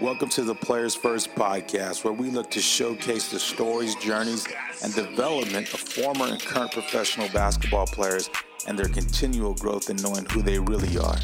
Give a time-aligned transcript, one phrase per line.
[0.00, 4.46] Welcome to the Players First podcast, where we look to showcase the stories, journeys,
[4.84, 8.28] and development of former and current professional basketball players
[8.66, 11.16] and their continual growth in knowing who they really are.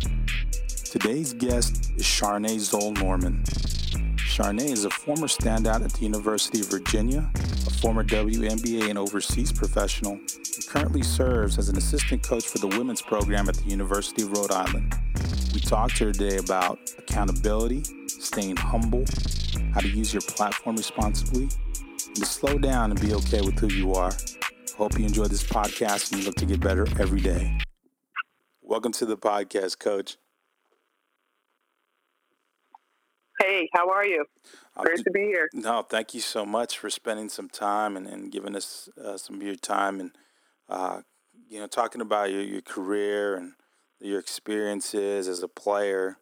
[0.86, 3.42] Today's guest is Sharnee Zoll Norman.
[4.16, 7.30] Sharnee is a former standout at the University of Virginia,
[7.66, 12.68] a former WNBA and overseas professional, and currently serves as an assistant coach for the
[12.68, 14.94] women's program at the University of Rhode Island.
[15.52, 17.84] We talked to her today about accountability,
[18.22, 19.04] staying humble,
[19.74, 21.48] how to use your platform responsibly,
[22.06, 24.12] and to slow down and be okay with who you are.
[24.76, 27.58] Hope you enjoy this podcast and you look to get better every day.
[28.62, 30.16] Welcome to the podcast, Coach.
[33.40, 34.24] Hey, how are you?
[34.76, 35.48] Great to be here.
[35.52, 39.36] No, thank you so much for spending some time and, and giving us uh, some
[39.36, 40.12] of your time and
[40.68, 41.02] uh,
[41.48, 43.52] you know talking about your, your career and
[44.00, 46.18] your experiences as a player.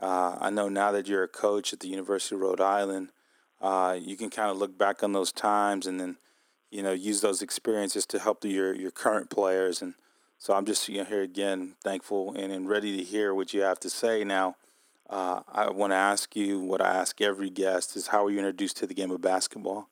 [0.00, 3.08] Uh, I know now that you're a coach at the University of Rhode Island,
[3.60, 6.16] uh, you can kind of look back on those times and then
[6.70, 9.82] you know use those experiences to help your your current players.
[9.82, 9.94] And
[10.38, 13.62] so I'm just you know here again thankful and, and ready to hear what you
[13.62, 14.56] have to say now.
[15.10, 18.38] Uh, I want to ask you what I ask every guest is how were you
[18.38, 19.88] introduced to the game of basketball?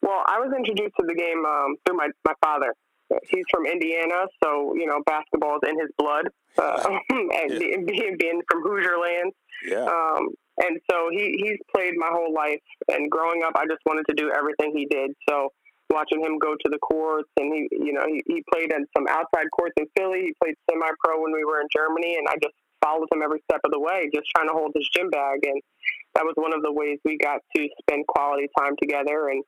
[0.00, 2.74] Well, I was introduced to the game um, through my, my father.
[3.28, 6.28] He's from Indiana, so you know basketball is in his blood,
[6.58, 7.58] uh, and yeah.
[7.58, 9.32] being, being from Hoosier land.
[9.66, 9.84] Yeah.
[9.84, 10.28] Um,
[10.58, 12.60] and so he he's played my whole life.
[12.88, 15.12] And growing up, I just wanted to do everything he did.
[15.28, 15.52] So
[15.90, 19.06] watching him go to the courts, and he you know he, he played in some
[19.08, 20.28] outside courts in Philly.
[20.28, 23.42] He played semi pro when we were in Germany, and I just followed him every
[23.50, 25.40] step of the way, just trying to hold his gym bag.
[25.44, 25.62] And
[26.14, 29.28] that was one of the ways we got to spend quality time together.
[29.28, 29.42] And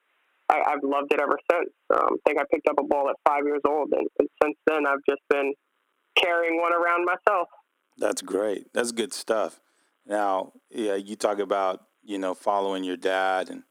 [0.51, 1.71] I, have loved it ever since.
[1.95, 4.57] Um, I think I picked up a ball at five years old, and, and since
[4.67, 5.55] then I've just been
[6.17, 7.49] carrying one around myself.
[7.99, 8.73] That's great.
[8.73, 9.61] That's good stuff.
[10.07, 13.63] Now, yeah, you talk about you know following your dad and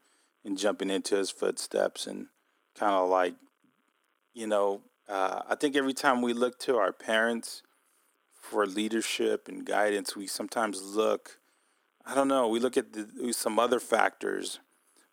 [0.45, 2.27] and jumping into his footsteps and
[2.75, 3.35] kind of like
[4.33, 7.63] you know uh, I think every time we look to our parents
[8.31, 11.39] for leadership and guidance, we sometimes look,
[12.05, 14.59] I don't know, we look at the, some other factors,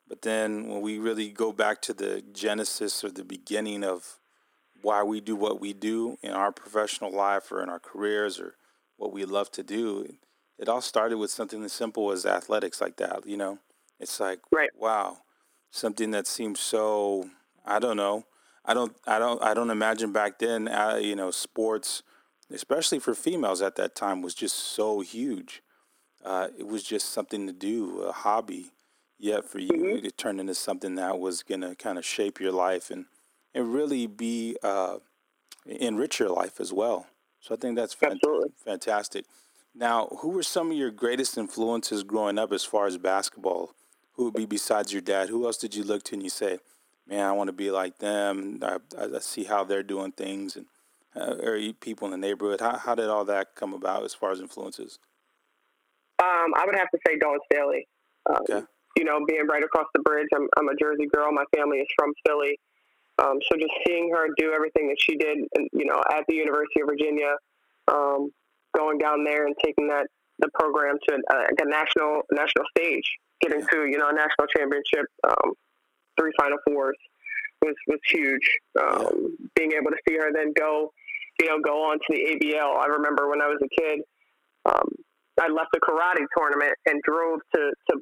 [0.09, 4.19] but then when we really go back to the genesis or the beginning of
[4.83, 8.55] why we do what we do in our professional life or in our careers or
[8.97, 10.17] what we love to do,
[10.59, 13.59] it all started with something as simple as athletics like that, you know?
[13.99, 14.71] It's like, right.
[14.79, 15.19] wow,
[15.71, 17.31] something that seems so,
[17.65, 18.25] I don't know.
[18.65, 22.03] I don't, I don't, I don't imagine back then, uh, you know, sports–
[22.51, 25.63] especially for females at that time, was just so huge.
[26.25, 28.73] Uh, it was just something to do, a hobby.
[29.19, 30.07] Yet for you, mm-hmm.
[30.07, 33.07] it turned into something that was going to kind of shape your life and,
[33.55, 34.99] and really be uh,
[35.65, 37.07] enrich your life as well.
[37.41, 38.21] So I think that's fant-
[38.65, 39.25] fantastic.
[39.75, 43.73] Now, who were some of your greatest influences growing up as far as basketball?
[44.15, 45.29] Who would be besides your dad?
[45.29, 46.59] Who else did you look to and you say,
[47.07, 48.59] "Man, I want to be like them.
[48.63, 50.67] I, I see how they're doing things." And
[51.17, 52.61] uh, or people in the neighborhood?
[52.61, 54.99] How, how did all that come about as far as influences?
[56.19, 57.87] Um, I would have to say Dawn Staley.
[58.29, 58.67] Um, okay.
[58.97, 61.33] You know, being right across the bridge, I'm, I'm a Jersey girl.
[61.33, 62.59] My family is from Philly.
[63.19, 66.35] Um, so just seeing her do everything that she did, and, you know, at the
[66.35, 67.35] University of Virginia,
[67.89, 68.31] um,
[68.77, 70.07] going down there and taking that
[70.39, 73.09] the program to a, a national national stage,
[73.41, 73.67] getting yeah.
[73.73, 75.53] to you know a national championship, um,
[76.21, 76.97] three Final Fours
[77.63, 78.47] was was huge.
[78.79, 79.47] Um, yeah.
[79.55, 80.93] Being able to see her then go
[81.41, 82.77] you know, go on to the ABL.
[82.77, 84.01] I remember when I was a kid,
[84.65, 84.89] um,
[85.41, 88.01] I left the karate tournament and drove to, to,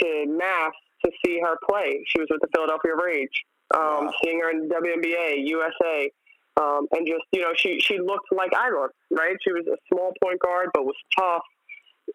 [0.00, 0.72] to Mass
[1.04, 2.02] to see her play.
[2.06, 3.44] She was with the Philadelphia Rage.
[3.74, 4.14] Um, wow.
[4.22, 6.10] Seeing her in the WNBA, USA,
[6.60, 8.94] um, and just you know, she she looked like I looked.
[9.10, 11.42] Right, she was a small point guard, but was tough.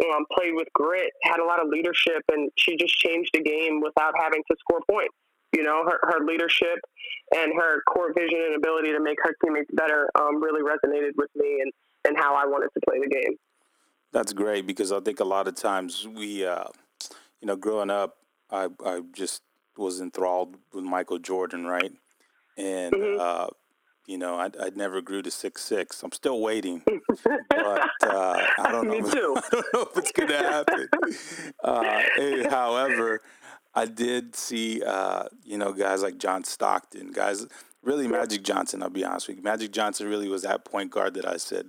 [0.06, 3.82] Um, played with grit, had a lot of leadership, and she just changed the game
[3.82, 5.16] without having to score points.
[5.52, 6.78] You know, her, her leadership
[7.36, 11.30] and her court vision and ability to make her teammates better um, really resonated with
[11.36, 11.74] me and,
[12.08, 13.36] and how I wanted to play the game.
[14.12, 16.66] That's great because I think a lot of times we, uh,
[17.42, 18.18] you know, growing up,
[18.50, 19.44] I, I just
[19.78, 21.92] was enthralled with Michael Jordan, right?
[22.58, 23.20] And, mm-hmm.
[23.20, 23.48] uh,
[24.10, 26.02] you know, I, I never grew to six six.
[26.02, 27.30] I'm still waiting, but
[28.04, 29.00] uh, I don't know.
[29.00, 29.36] Me too.
[29.38, 30.90] I don't know if it's going to happen.
[31.64, 33.22] uh, however,
[33.76, 37.46] I did see, uh, you know, guys like John Stockton, guys,
[37.84, 38.82] really Magic Johnson.
[38.82, 41.68] I'll be honest with you, Magic Johnson really was that point guard that I said,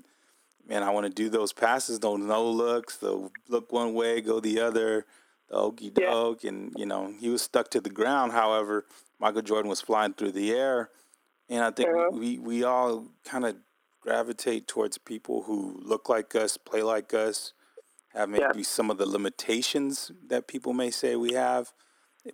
[0.66, 4.40] man, I want to do those passes, those no looks, the look one way, go
[4.40, 5.04] the other,
[5.50, 6.50] the okey doke, yeah.
[6.50, 8.32] and you know, he was stuck to the ground.
[8.32, 8.86] However,
[9.18, 10.90] Michael Jordan was flying through the air,
[11.48, 12.10] and I think uh-huh.
[12.12, 13.56] we we all kind of
[14.00, 17.52] gravitate towards people who look like us, play like us,
[18.14, 18.62] have maybe yeah.
[18.62, 21.72] some of the limitations that people may say we have,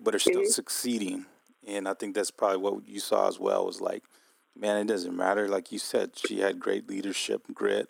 [0.00, 0.50] but are still mm-hmm.
[0.50, 1.26] succeeding.
[1.66, 4.04] And I think that's probably what you saw as well was like,
[4.56, 5.48] man, it doesn't matter.
[5.48, 7.88] Like you said, she had great leadership, grit,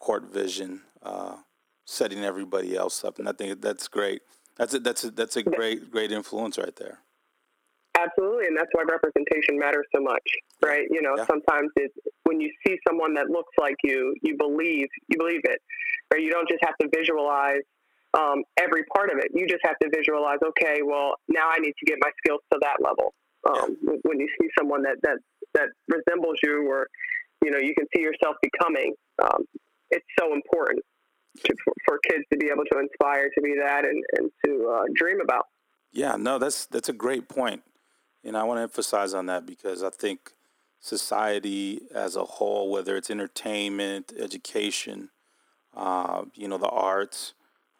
[0.00, 1.36] court vision, uh,
[1.84, 4.22] setting everybody else up, and I think that's great.
[4.56, 6.98] That's a, that's a, that's a great great influence right there.
[7.98, 10.22] Absolutely, and that's why representation matters so much,
[10.62, 10.86] right?
[10.90, 11.26] You know, yeah.
[11.26, 11.94] sometimes it's
[12.24, 15.60] when you see someone that looks like you, you believe you believe it,
[16.12, 16.22] right?
[16.22, 17.62] You don't just have to visualize
[18.18, 19.30] um, every part of it.
[19.34, 20.38] You just have to visualize.
[20.44, 23.14] Okay, well, now I need to get my skills to that level.
[23.48, 23.94] Um, yeah.
[24.02, 25.18] When you see someone that that
[25.54, 26.88] that resembles you, or
[27.44, 28.94] you know, you can see yourself becoming.
[29.22, 29.44] Um,
[29.90, 30.82] it's so important
[31.44, 31.54] to,
[31.84, 35.20] for, kids to be able to inspire to be that and, and to uh, dream
[35.20, 35.46] about.
[35.92, 37.24] Yeah, no, that's that's a great.
[38.24, 40.32] And I want to emphasize on that because I think
[40.80, 45.10] society as a whole, whether it's entertainment, education,
[45.74, 47.34] uh, you know, the arts,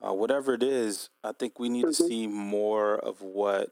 [0.06, 2.04] uh, whatever it is, I think we need mm-hmm.
[2.04, 3.70] to see more of what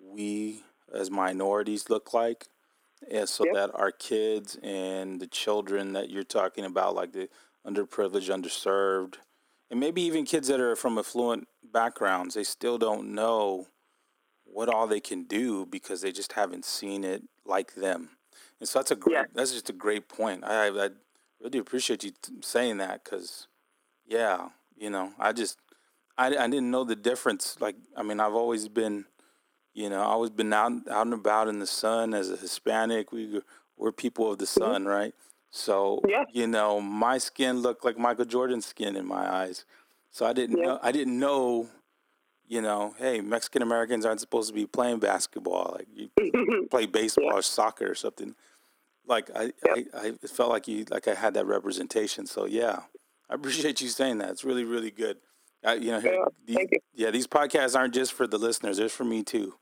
[0.00, 0.62] we
[0.92, 2.46] as minorities look like.
[3.10, 3.54] And so yep.
[3.54, 7.28] that our kids and the children that you're talking about, like the
[7.66, 9.16] underprivileged, underserved,
[9.70, 13.66] and maybe even kids that are from affluent backgrounds, they still don't know
[14.44, 18.10] what all they can do because they just haven't seen it like them.
[18.60, 19.24] And so that's a great, yeah.
[19.34, 20.42] that's just a great point.
[20.44, 20.88] I, I
[21.40, 23.46] really appreciate you saying that because,
[24.06, 25.58] yeah, you know, I just,
[26.16, 27.56] I, I didn't know the difference.
[27.60, 29.04] Like, I mean, I've always been,
[29.74, 33.12] you know, always been out, out and about in the sun as a Hispanic.
[33.12, 33.42] We,
[33.76, 34.60] we're people of the mm-hmm.
[34.60, 35.14] sun, right?
[35.50, 36.24] So, yeah.
[36.32, 39.64] you know, my skin looked like Michael Jordan's skin in my eyes.
[40.10, 40.64] So I didn't yeah.
[40.64, 41.68] know, I didn't know
[42.48, 45.76] you know, hey, Mexican Americans aren't supposed to be playing basketball.
[45.76, 47.34] Like you play baseball yeah.
[47.34, 48.34] or soccer or something.
[49.06, 49.52] Like I.
[49.66, 52.26] I, I felt like you, like I had that representation.
[52.26, 52.80] So yeah,
[53.30, 54.30] I appreciate you saying that.
[54.30, 55.18] It's really, really good.
[55.64, 59.04] I, you know, yeah, these, yeah, these podcasts aren't just for the listeners; they're for
[59.04, 59.54] me too.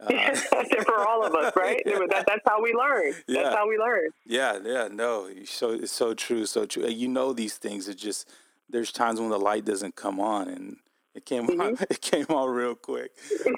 [0.00, 0.34] Uh,
[0.86, 1.82] for all of us, right?
[1.86, 1.98] yeah.
[2.10, 3.12] that, that's how we learn.
[3.26, 3.44] Yeah.
[3.44, 4.10] That's how we learn.
[4.26, 6.86] Yeah, yeah, no, so it's so true, so true.
[6.86, 7.88] You know these things.
[7.88, 8.28] It just
[8.68, 10.76] there's times when the light doesn't come on, and
[11.14, 11.60] it came mm-hmm.
[11.60, 11.80] out.
[11.90, 13.12] It came out real quick.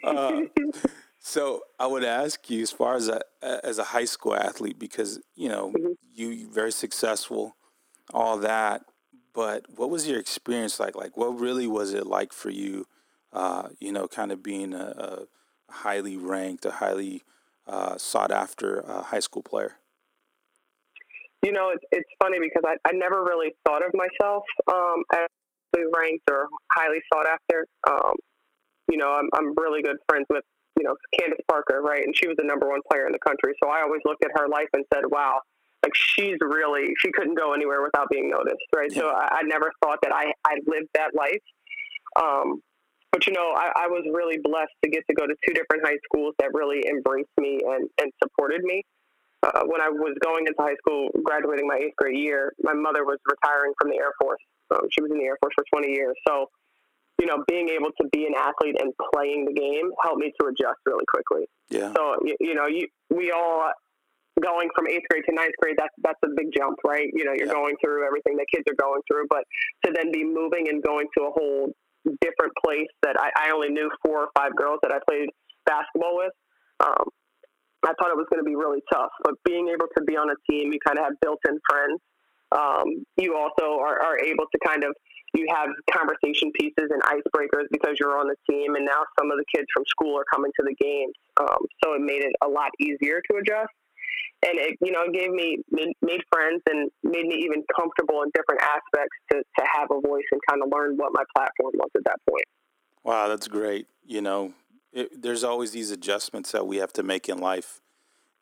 [0.04, 0.42] Uh,
[1.18, 5.20] so I would ask you, as far as a as a high school athlete, because
[5.34, 5.92] you know mm-hmm.
[6.14, 7.56] you very successful,
[8.12, 8.82] all that.
[9.34, 10.96] But what was your experience like?
[10.96, 12.86] Like, what really was it like for you?
[13.32, 15.26] Uh, you know, kind of being a, a
[15.70, 17.22] highly ranked, a highly
[17.66, 19.76] uh, sought after uh, high school player.
[21.42, 24.42] You know, it's it's funny because I, I never really thought of myself
[24.72, 25.28] um, as
[25.74, 27.66] highly ranked or highly sought after.
[27.88, 28.14] Um,
[28.90, 30.44] you know, I'm, I'm really good friends with,
[30.78, 32.04] you know, Candace Parker, right?
[32.04, 33.54] And she was the number one player in the country.
[33.62, 35.40] So I always looked at her life and said, wow,
[35.82, 38.90] like she's really, she couldn't go anywhere without being noticed, right?
[38.90, 39.02] Yeah.
[39.02, 41.42] So I, I, never thought that I, I lived that life.
[42.20, 42.60] Um,
[43.16, 45.88] but, you know, I, I was really blessed to get to go to two different
[45.88, 48.84] high schools that really embraced me and, and supported me.
[49.40, 53.08] Uh, when I was going into high school, graduating my eighth grade year, my mother
[53.08, 54.44] was retiring from the Air Force.
[54.68, 56.12] Um, she was in the Air Force for 20 years.
[56.28, 56.52] So,
[57.16, 60.48] you know, being able to be an athlete and playing the game helped me to
[60.52, 61.48] adjust really quickly.
[61.70, 61.96] Yeah.
[61.96, 63.72] So, you, you know, you, we all
[64.42, 67.08] going from eighth grade to ninth grade, that's that's a big jump, right?
[67.14, 67.56] You know, you're yeah.
[67.56, 69.44] going through everything that kids are going through, but
[69.84, 71.72] to then be moving and going to a whole
[72.20, 75.28] different place that I, I only knew four or five girls that I played
[75.64, 76.32] basketball with.
[76.80, 77.08] Um,
[77.84, 80.28] I thought it was going to be really tough, but being able to be on
[80.30, 82.00] a team, you kind of have built-in friends
[82.52, 84.94] um, you also are, are able to kind of
[85.34, 89.36] you have conversation pieces and icebreakers because you're on the team, and now some of
[89.36, 91.12] the kids from school are coming to the games.
[91.38, 93.68] Um, so it made it a lot easier to adjust,
[94.42, 95.58] and it you know it gave me
[96.02, 100.24] made friends and made me even comfortable in different aspects to to have a voice
[100.32, 102.44] and kind of learn what my platform was at that point.
[103.04, 103.86] Wow, that's great.
[104.04, 104.52] You know,
[104.92, 107.80] it, there's always these adjustments that we have to make in life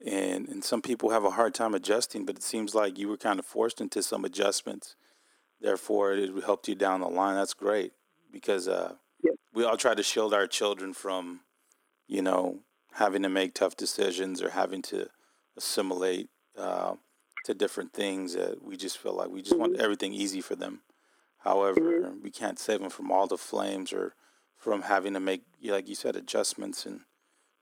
[0.05, 3.17] and and some people have a hard time adjusting but it seems like you were
[3.17, 4.97] kind of forced into some adjustments
[5.61, 7.93] therefore it helped you down the line that's great
[8.33, 9.35] because uh, yep.
[9.55, 11.41] we all try to shield our children from
[12.07, 12.59] you know
[12.95, 15.09] having to make tough decisions or having to
[15.57, 16.95] assimilate uh,
[17.45, 19.61] to different things that we just feel like we just mm-hmm.
[19.61, 20.81] want everything easy for them
[21.39, 22.23] however mm-hmm.
[22.23, 24.15] we can't save them from all the flames or
[24.57, 27.01] from having to make like you said adjustments and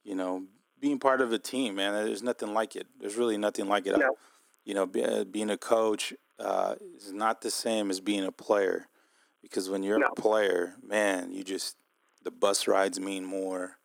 [0.04, 0.42] you know
[0.82, 1.94] being part of a team, man.
[2.04, 2.88] There's nothing like it.
[3.00, 3.96] There's really nothing like it.
[3.96, 4.16] No.
[4.64, 8.32] You know, be, uh, being a coach uh, is not the same as being a
[8.32, 8.88] player,
[9.40, 10.06] because when you're no.
[10.06, 11.76] a player, man, you just
[12.22, 13.78] the bus rides mean more.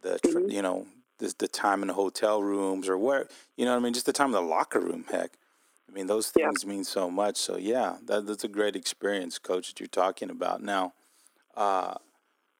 [0.00, 0.50] The mm-hmm.
[0.50, 0.86] you know
[1.20, 4.06] the the time in the hotel rooms or where you know what I mean, just
[4.06, 5.04] the time in the locker room.
[5.10, 5.32] Heck,
[5.88, 6.68] I mean, those things yeah.
[6.68, 7.36] mean so much.
[7.36, 10.62] So yeah, that, that's a great experience, Coach, that you're talking about.
[10.62, 10.94] Now,
[11.56, 11.94] uh,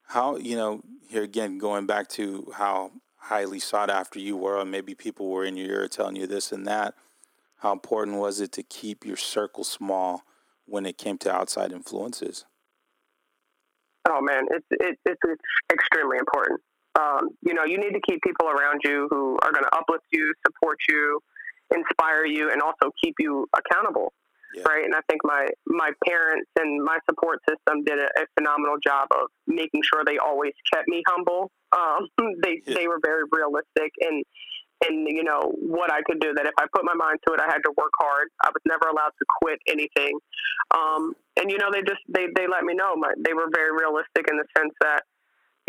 [0.04, 4.70] how you know here again going back to how highly sought after you were, and
[4.70, 6.94] maybe people were in your ear telling you this and that.
[7.58, 10.22] How important was it to keep your circle small
[10.64, 12.46] when it came to outside influences?
[14.08, 16.60] Oh man, it's it, it's, it's extremely important.
[16.98, 20.04] Um, you know, you need to keep people around you who are going to uplift
[20.12, 21.20] you, support you,
[21.74, 24.12] inspire you, and also keep you accountable.
[24.54, 24.64] Yeah.
[24.66, 28.78] Right, and I think my my parents and my support system did a, a phenomenal
[28.84, 31.52] job of making sure they always kept me humble.
[31.70, 32.08] Um,
[32.42, 32.74] they yeah.
[32.74, 34.24] they were very realistic and
[34.86, 36.32] and you know what I could do.
[36.34, 38.28] That if I put my mind to it, I had to work hard.
[38.42, 40.18] I was never allowed to quit anything.
[40.74, 42.96] Um, and you know they just they they let me know.
[42.96, 45.04] My, they were very realistic in the sense that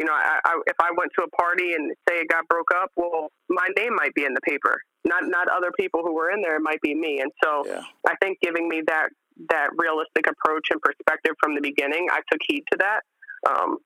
[0.01, 2.73] you know, I, I, if I went to a party and say it got broke
[2.73, 6.31] up, well, my name might be in the paper, not not other people who were
[6.31, 6.55] in there.
[6.57, 7.83] It might be me, and so yeah.
[8.09, 9.09] I think giving me that
[9.53, 13.01] that realistic approach and perspective from the beginning, I took heed to that.
[13.47, 13.77] Um,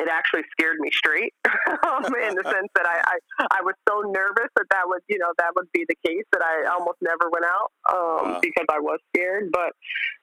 [0.00, 1.34] it actually scared me straight
[1.84, 5.18] um, in the sense that I, I, I was so nervous that that would you
[5.18, 8.40] know that would be the case that I almost never went out um, wow.
[8.40, 9.52] because I was scared.
[9.52, 9.76] But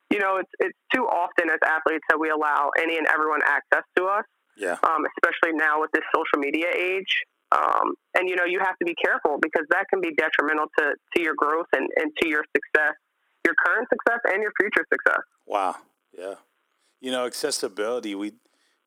[0.10, 3.86] you know, it's it's too often as athletes that we allow any and everyone access
[3.98, 4.26] to us
[4.58, 4.78] yeah.
[4.84, 7.24] Um, especially now with this social media age.
[7.52, 10.94] Um, and you know, you have to be careful because that can be detrimental to,
[11.16, 12.96] to your growth and, and to your success,
[13.46, 15.22] your current success and your future success.
[15.46, 15.76] Wow.
[16.18, 16.36] Yeah.
[17.00, 18.34] You know, accessibility, we,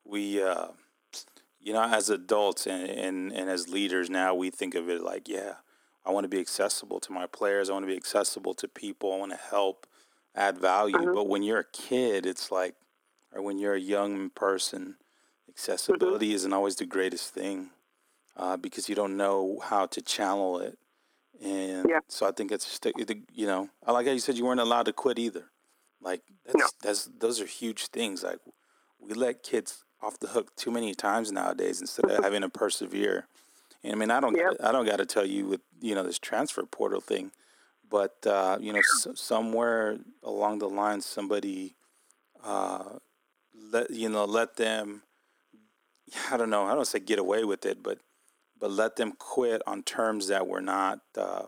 [0.04, 0.66] we, uh,
[1.58, 5.28] you know, as adults and, and, and as leaders now, we think of it like,
[5.28, 5.54] yeah,
[6.04, 7.70] I want to be accessible to my players.
[7.70, 9.14] I want to be accessible to people.
[9.14, 9.86] I want to help,
[10.34, 10.96] add value.
[10.96, 11.14] Mm-hmm.
[11.14, 12.74] But when you're a kid, it's like,
[13.32, 14.96] or when you're a young person,
[15.50, 16.36] Accessibility mm-hmm.
[16.36, 17.70] isn't always the greatest thing
[18.36, 20.78] uh, because you don't know how to channel it.
[21.42, 22.00] And yeah.
[22.08, 22.86] so I think it's just,
[23.32, 25.44] you know, I like how you said you weren't allowed to quit either.
[26.00, 26.66] Like that's no.
[26.82, 28.22] that's those are huge things.
[28.22, 28.38] Like
[28.98, 32.22] we let kids off the hook too many times nowadays instead of mm-hmm.
[32.22, 33.26] having to persevere.
[33.82, 34.54] And I mean, I don't yep.
[34.62, 37.32] I don't got to tell you with you know this transfer portal thing,
[37.88, 41.74] but uh, you know s- somewhere along the line somebody
[42.44, 42.98] uh,
[43.70, 45.02] let you know let them
[46.30, 46.64] I don't know.
[46.64, 47.98] I don't say get away with it, but
[48.58, 51.00] but let them quit on terms that were not.
[51.16, 51.44] Uh,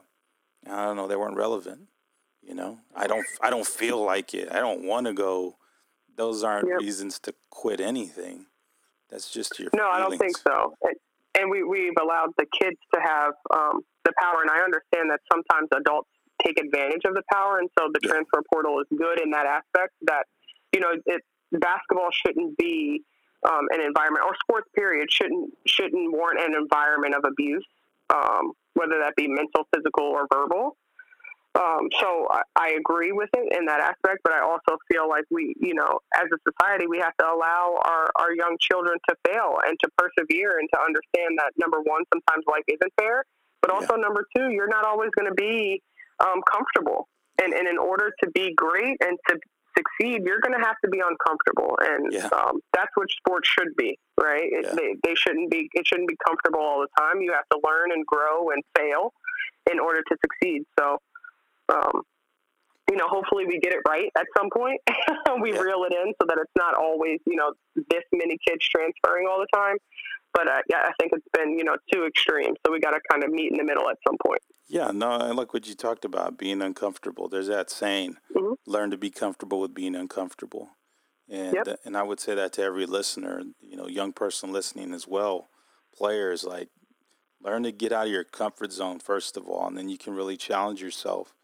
[0.68, 1.08] I don't know.
[1.08, 1.88] They weren't relevant.
[2.42, 2.78] You know.
[2.94, 3.24] I don't.
[3.40, 4.50] I don't feel like it.
[4.50, 5.56] I don't want to go.
[6.16, 6.80] Those aren't yep.
[6.80, 8.46] reasons to quit anything.
[9.10, 9.70] That's just your.
[9.74, 9.94] No, feelings.
[9.94, 10.74] I don't think so.
[11.38, 15.20] And we we've allowed the kids to have um, the power, and I understand that
[15.32, 16.10] sometimes adults
[16.44, 18.12] take advantage of the power, and so the yeah.
[18.12, 19.94] transfer portal is good in that aspect.
[20.02, 20.24] That
[20.74, 23.02] you know, it basketball shouldn't be
[23.48, 27.66] um, an environment or sports period shouldn't shouldn't warrant an environment of abuse,
[28.10, 30.76] um, whether that be mental, physical, or verbal.
[31.54, 35.24] Um, so I, I, agree with it in that aspect, but I also feel like
[35.30, 39.14] we, you know, as a society, we have to allow our, our young children to
[39.28, 43.24] fail and to persevere and to understand that number one, sometimes life isn't fair,
[43.60, 44.00] but also yeah.
[44.00, 45.82] number two, you're not always going to be
[46.20, 47.06] um, comfortable.
[47.42, 49.36] And, and in order to be great and to
[49.76, 52.28] succeed, you're going to have to be uncomfortable, and yeah.
[52.28, 54.44] um, that's what sports should be, right?
[54.44, 54.74] It, yeah.
[54.74, 55.68] they, they shouldn't be.
[55.72, 57.20] It shouldn't be comfortable all the time.
[57.20, 59.12] You have to learn and grow and fail
[59.70, 60.62] in order to succeed.
[60.78, 60.98] So,
[61.68, 62.02] um,
[62.92, 64.78] you know, hopefully we get it right at some point.
[65.40, 65.60] we yeah.
[65.60, 69.40] reel it in so that it's not always, you know, this many kids transferring all
[69.40, 69.76] the time.
[70.34, 72.54] But uh, yeah, I think it's been, you know, too extreme.
[72.66, 74.40] So we got to kind of meet in the middle at some point.
[74.68, 77.28] Yeah, no, I like what you talked about being uncomfortable.
[77.28, 78.54] There's that saying, mm-hmm.
[78.66, 80.70] learn to be comfortable with being uncomfortable.
[81.30, 81.80] And yep.
[81.86, 85.48] and I would say that to every listener, you know, young person listening as well,
[85.96, 86.68] players like
[87.42, 90.14] learn to get out of your comfort zone first of all, and then you can
[90.14, 91.34] really challenge yourself.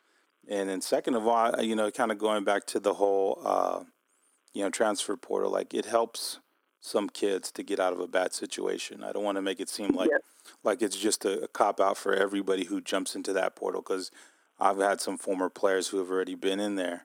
[0.49, 3.83] And then second of all, you know, kind of going back to the whole uh,
[4.55, 6.41] you know, transfer portal, like it helps
[6.81, 9.05] some kids to get out of a bad situation.
[9.05, 10.11] I don't want to make it seem like
[10.65, 14.11] like it's just a, a cop out for everybody who jumps into that portal because
[14.59, 17.05] I've had some former players who have already been in there,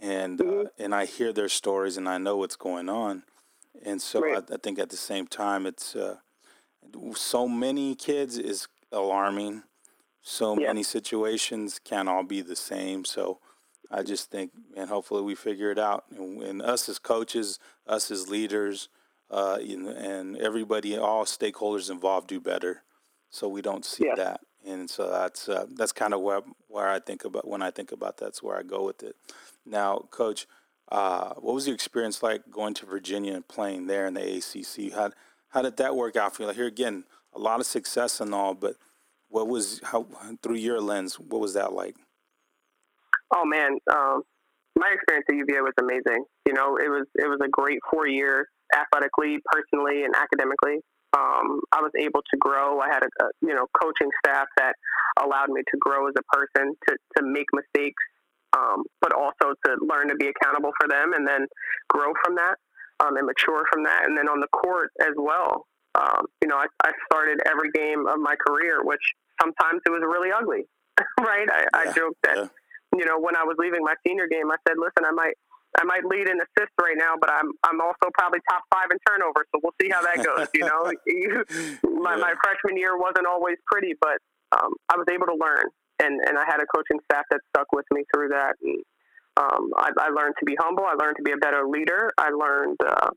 [0.00, 0.66] and uh, mm-hmm.
[0.66, 3.22] uh, and I hear their stories and I know what's going on,
[3.84, 4.44] and so right.
[4.50, 6.16] I, I, think at the same time it's uh,
[7.14, 9.62] so many kids is alarming.
[10.22, 10.68] So yeah.
[10.68, 13.04] many situations can't all be the same.
[13.04, 13.38] So
[13.90, 16.04] I just think, and hopefully we figure it out.
[16.16, 18.88] And, and us as coaches, us as leaders,
[19.30, 22.82] uh, and everybody, all stakeholders involved, do better.
[23.30, 24.16] So we don't see yeah.
[24.16, 27.70] that, and so that's uh, that's kind of where where I think about when I
[27.70, 29.14] think about that's where I go with it.
[29.64, 30.48] Now, Coach,
[30.90, 34.92] uh, what was your experience like going to Virginia and playing there in the ACC?
[34.92, 35.12] How
[35.50, 36.48] how did that work out for you?
[36.48, 38.74] Like here again, a lot of success and all, but
[39.30, 40.06] what was how
[40.42, 41.18] through your lens?
[41.18, 41.96] What was that like?
[43.34, 44.22] Oh man, um,
[44.76, 46.24] my experience at UVA was amazing.
[46.46, 50.82] You know, it was it was a great four years athletically, personally, and academically.
[51.12, 52.78] Um, I was able to grow.
[52.80, 54.74] I had a, a you know coaching staff that
[55.22, 58.02] allowed me to grow as a person, to to make mistakes,
[58.52, 61.46] um, but also to learn to be accountable for them, and then
[61.88, 62.58] grow from that
[62.98, 64.02] um, and mature from that.
[64.06, 68.06] And then on the court as well, um, you know, I, I started every game
[68.06, 69.02] of my career, which
[69.40, 70.66] sometimes it was really ugly,
[71.20, 71.48] right?
[71.50, 72.48] I, yeah, I joked that, yeah.
[72.94, 75.34] you know, when I was leaving my senior game, I said, listen, I might,
[75.78, 78.98] I might lead in assists right now, but I'm, I'm also probably top five in
[79.06, 79.46] turnovers.
[79.54, 80.46] So we'll see how that goes.
[80.54, 80.82] You know,
[82.02, 82.22] my, yeah.
[82.22, 84.18] my freshman year wasn't always pretty, but
[84.50, 85.66] um, I was able to learn,
[86.02, 88.54] and, and I had a coaching staff that stuck with me through that.
[88.62, 88.82] And
[89.38, 90.84] um, I, I learned to be humble.
[90.84, 92.10] I learned to be a better leader.
[92.18, 93.10] I learned uh,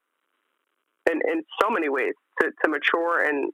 [1.10, 3.52] in, in so many ways to, to mature and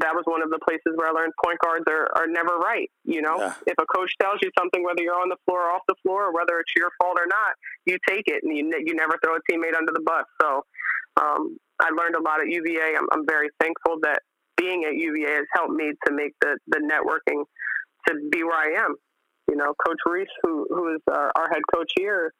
[0.00, 2.88] that was one of the places where I learned point guards are, are never right.
[3.04, 3.54] You know, yeah.
[3.66, 6.28] if a coach tells you something, whether you're on the floor or off the floor,
[6.28, 7.52] or whether it's your fault or not,
[7.84, 10.24] you take it and you, you never throw a teammate under the bus.
[10.40, 10.64] So
[11.20, 12.96] um, I learned a lot at UVA.
[12.96, 14.20] I'm, I'm very thankful that
[14.56, 17.44] being at UVA has helped me to make the, the networking
[18.08, 18.96] to be where I am.
[19.50, 22.32] You know, Coach Reese, who, who is our, our head coach here,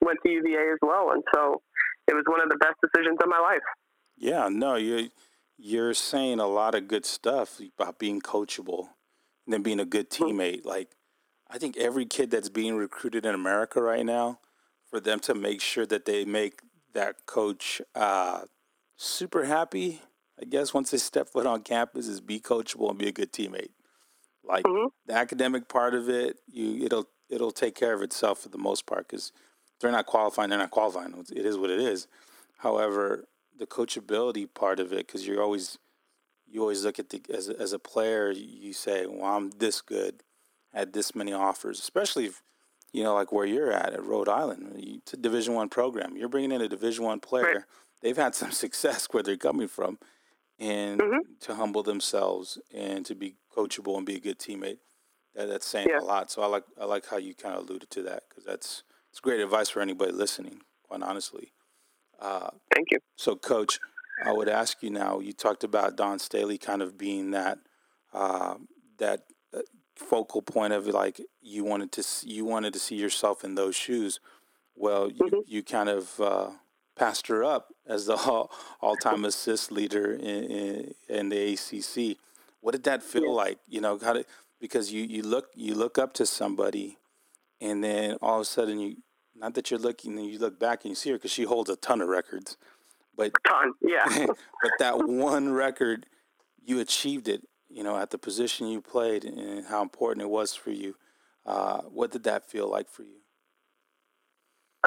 [0.00, 1.10] went to UVA as well.
[1.12, 1.60] And so
[2.08, 3.64] it was one of the best decisions of my life.
[4.16, 5.10] Yeah, no, you
[5.56, 8.88] you're saying a lot of good stuff about being coachable
[9.46, 10.24] and then being a good mm-hmm.
[10.24, 10.64] teammate.
[10.64, 10.90] Like,
[11.48, 14.40] I think every kid that's being recruited in America right now,
[14.88, 16.60] for them to make sure that they make
[16.92, 18.42] that coach uh,
[18.96, 20.02] super happy,
[20.40, 23.32] I guess once they step foot on campus, is be coachable and be a good
[23.32, 23.70] teammate.
[24.44, 24.88] Like mm-hmm.
[25.06, 28.86] the academic part of it, you it'll it'll take care of itself for the most
[28.86, 29.32] part because
[29.80, 31.14] they're not qualifying, they're not qualifying.
[31.34, 32.06] It is what it is.
[32.58, 33.26] However,
[33.58, 35.78] the coachability part of it because you're always
[36.46, 39.80] you always look at the as a, as a player you say well I'm this
[39.80, 40.22] good
[40.72, 42.42] had this many offers especially if
[42.92, 46.28] you know like where you're at at Rhode Island it's a Division One program you're
[46.28, 47.64] bringing in a Division One player right.
[48.02, 49.98] they've had some success where they're coming from
[50.58, 51.18] and mm-hmm.
[51.40, 54.78] to humble themselves and to be coachable and be a good teammate
[55.34, 55.98] that, that's saying yeah.
[55.98, 58.44] a lot so I like I like how you kind of alluded to that because
[58.44, 61.52] that's it's great advice for anybody listening quite honestly.
[62.20, 62.98] Uh, Thank you.
[63.16, 63.78] So, Coach,
[64.24, 65.20] I would ask you now.
[65.20, 67.58] You talked about Dawn Staley kind of being that
[68.12, 68.54] uh,
[68.98, 69.60] that uh,
[69.96, 73.74] focal point of like you wanted to see, you wanted to see yourself in those
[73.74, 74.20] shoes.
[74.76, 75.40] Well, you, mm-hmm.
[75.46, 76.50] you kind of uh,
[76.96, 78.50] passed her up as the all,
[78.80, 82.16] all-time assist leader in, in, in, the ACC.
[82.60, 83.30] What did that feel yeah.
[83.30, 83.58] like?
[83.68, 84.26] You know, how did,
[84.60, 86.98] because you, you look you look up to somebody,
[87.60, 88.96] and then all of a sudden you
[89.36, 91.70] not that you're looking and you look back and you see her because she holds
[91.70, 92.56] a ton of records,
[93.16, 94.04] but ton, yeah.
[94.62, 96.06] but that one record,
[96.64, 97.46] you achieved it.
[97.68, 100.94] You know, at the position you played and how important it was for you.
[101.44, 103.18] Uh, what did that feel like for you?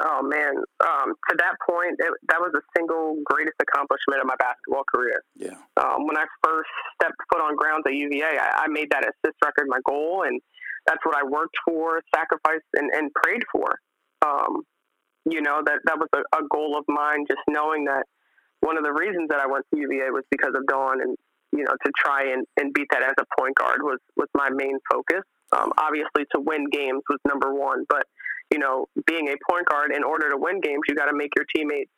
[0.00, 4.36] Oh man, um, to that point, it, that was the single greatest accomplishment of my
[4.38, 5.22] basketball career.
[5.34, 5.58] Yeah.
[5.76, 9.34] Um, when I first stepped foot on grounds at UVA, I, I, made that assist
[9.44, 10.40] record my goal, and
[10.86, 13.80] that's what I worked for, sacrificed, and, and prayed for.
[14.28, 14.62] Um,
[15.24, 18.04] you know, that, that was a, a goal of mine, just knowing that
[18.60, 21.16] one of the reasons that I went to UVA was because of Dawn and,
[21.52, 24.48] you know, to try and, and beat that as a point guard was, was my
[24.50, 25.24] main focus.
[25.52, 28.04] Um, obviously, to win games was number one, but,
[28.50, 31.32] you know, being a point guard, in order to win games, you got to make
[31.36, 31.90] your teammates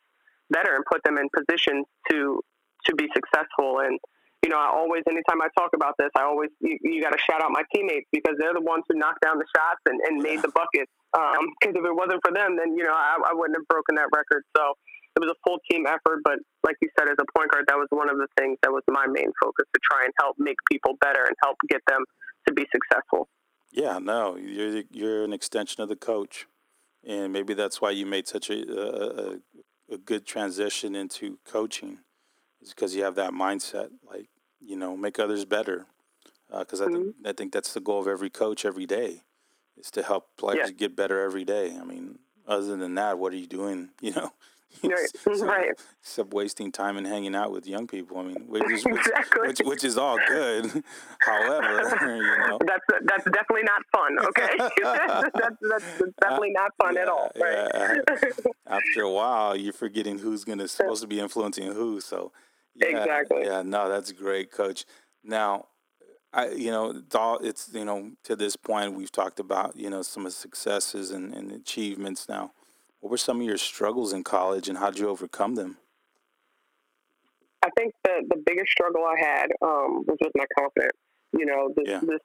[0.49, 2.41] better and put them in positions to
[2.85, 3.79] to be successful.
[3.79, 3.99] And
[4.43, 7.19] you know, I always, anytime I talk about this, I always, you, you got to
[7.19, 10.21] shout out my teammates because they're the ones who knocked down the shots and, and
[10.21, 10.91] made the buckets.
[11.11, 13.95] Because um, if it wasn't for them, then, you know, I, I wouldn't have broken
[13.95, 14.43] that record.
[14.55, 14.73] So
[15.15, 16.19] it was a full team effort.
[16.23, 18.71] But like you said, as a point guard, that was one of the things that
[18.71, 22.03] was my main focus to try and help make people better and help get them
[22.47, 23.27] to be successful.
[23.71, 26.47] Yeah, no, you're, you're an extension of the coach.
[27.03, 29.39] And maybe that's why you made such a, a,
[29.91, 31.99] a good transition into coaching
[32.61, 35.87] is because you have that mindset, like you know, make others better.
[36.55, 36.93] Because uh, mm-hmm.
[36.93, 39.23] I think I think that's the goal of every coach every day,
[39.77, 40.71] is to help players yeah.
[40.71, 41.77] get better every day.
[41.79, 43.89] I mean, other than that, what are you doing?
[44.01, 44.31] You know,
[44.83, 44.99] right.
[45.13, 45.71] except, um, right.
[46.01, 48.17] except wasting time and hanging out with young people.
[48.17, 49.47] I mean, which is, exactly.
[49.47, 50.65] which, which, is all good.
[51.19, 54.17] However, you know, that's that's definitely not fun.
[54.27, 57.31] Okay, that's, that's, that's, uh, definitely not fun yeah, at all.
[57.39, 57.71] Right.
[57.73, 57.95] Yeah.
[58.07, 61.99] Uh, after a while, you're forgetting who's going to supposed to be influencing who.
[61.99, 62.31] So
[62.75, 63.43] yeah, exactly.
[63.43, 64.85] Yeah, no, that's great, Coach.
[65.23, 65.67] Now,
[66.33, 67.01] I, you know,
[67.43, 71.11] it's you know, to this point, we've talked about you know some of the successes
[71.11, 72.29] and, and achievements.
[72.29, 72.51] Now,
[72.99, 75.77] what were some of your struggles in college, and how did you overcome them?
[77.63, 80.97] I think the the biggest struggle I had um, was with my confidence.
[81.37, 81.99] You know, this, yeah.
[82.01, 82.19] this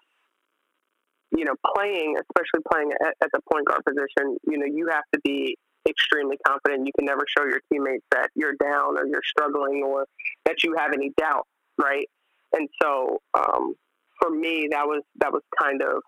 [1.36, 5.04] you know, playing, especially playing at, at the point guard position, you know, you have
[5.12, 5.56] to be
[5.88, 6.86] extremely confident.
[6.86, 10.06] You can never show your teammates that you're down or you're struggling or
[10.44, 11.46] that you have any doubt,
[11.78, 12.08] right?
[12.52, 13.74] And so, um,
[14.20, 16.02] for me, that was that was kind of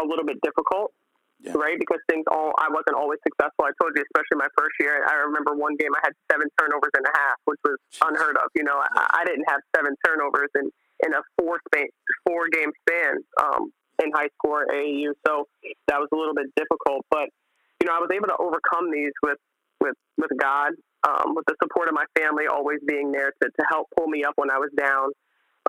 [0.00, 0.92] a little bit difficult,
[1.40, 1.52] yeah.
[1.54, 1.78] right?
[1.78, 3.66] Because things all I wasn't always successful.
[3.66, 5.02] I told you, especially my first year.
[5.06, 8.50] I remember one game I had seven turnovers and a half, which was unheard of.
[8.54, 10.70] You know, I, I didn't have seven turnovers in
[11.06, 11.86] in a four span,
[12.26, 13.70] four game span um,
[14.02, 15.14] in high school or AAU.
[15.26, 15.46] So
[15.86, 17.30] that was a little bit difficult, but
[17.80, 19.38] you know, I was able to overcome these with
[19.80, 20.72] with with God,
[21.06, 24.24] um, with the support of my family always being there to to help pull me
[24.24, 25.10] up when I was down,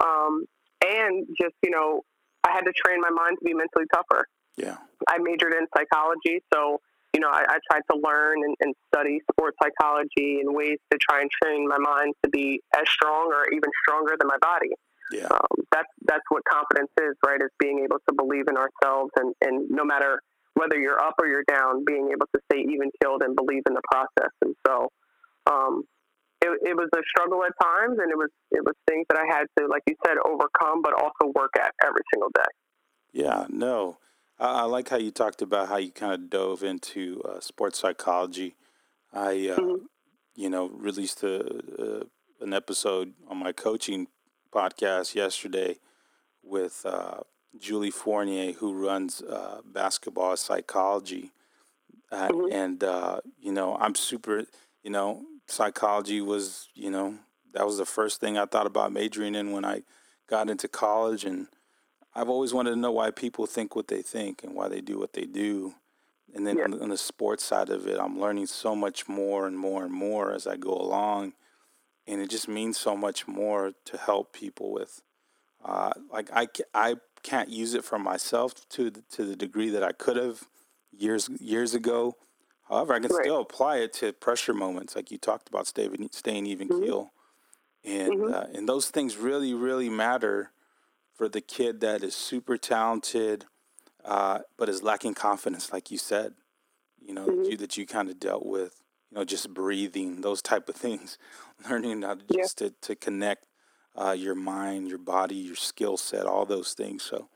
[0.01, 0.45] um,
[0.83, 2.01] and just you know,
[2.43, 4.25] I had to train my mind to be mentally tougher.
[4.57, 6.79] Yeah, I majored in psychology, so
[7.13, 10.97] you know, I, I tried to learn and, and study sports psychology and ways to
[10.99, 14.69] try and train my mind to be as strong or even stronger than my body.
[15.11, 15.27] Yeah.
[15.31, 17.41] Um, that's that's what confidence is, right?
[17.41, 20.21] Is being able to believe in ourselves, and and no matter
[20.53, 23.73] whether you're up or you're down, being able to stay even killed and believe in
[23.73, 24.33] the process.
[24.41, 24.89] And so,
[25.49, 25.83] um,
[26.61, 29.45] it, was a struggle at times, and it was it was things that I had
[29.57, 32.51] to, like you said, overcome, but also work at every single day.
[33.11, 33.97] Yeah, no,
[34.39, 37.79] I, I like how you talked about how you kind of dove into uh, sports
[37.79, 38.55] psychology.
[39.13, 39.85] I, uh, mm-hmm.
[40.35, 41.45] you know, released a,
[41.79, 44.07] a, an episode on my coaching
[44.51, 45.77] podcast yesterday
[46.43, 47.19] with uh,
[47.59, 51.31] Julie Fournier, who runs uh, basketball psychology.
[52.11, 52.53] Uh, mm-hmm.
[52.53, 54.45] And, uh, you know, I'm super,
[54.83, 57.15] you know, psychology was, you know,
[57.53, 59.83] that was the first thing I thought about majoring in when I
[60.27, 61.25] got into college.
[61.25, 61.47] And
[62.13, 64.99] I've always wanted to know why people think what they think and why they do
[64.99, 65.73] what they do.
[66.33, 66.65] And then yeah.
[66.65, 69.93] on, on the sports side of it, I'm learning so much more and more and
[69.93, 71.33] more as I go along
[72.09, 75.01] and it just means so much more to help people with.
[75.63, 79.91] Uh, like I, I can't use it for myself to to the degree that I
[79.91, 80.47] could have
[80.91, 82.15] years years ago.
[82.69, 83.23] However, I can right.
[83.23, 86.83] still apply it to pressure moments, like you talked about, staying staying even mm-hmm.
[86.83, 87.11] keel,
[87.83, 88.33] and mm-hmm.
[88.33, 90.51] uh, and those things really really matter
[91.15, 93.45] for the kid that is super talented,
[94.05, 96.33] uh, but is lacking confidence, like you said.
[97.01, 97.43] You know mm-hmm.
[97.43, 100.75] that you that you kind of dealt with you know, just breathing, those type of
[100.85, 101.17] things,
[101.69, 102.67] learning how to just yeah.
[102.67, 103.45] to, to connect
[103.95, 107.03] uh, your mind, your body, your skill set, all those things.
[107.03, 107.27] So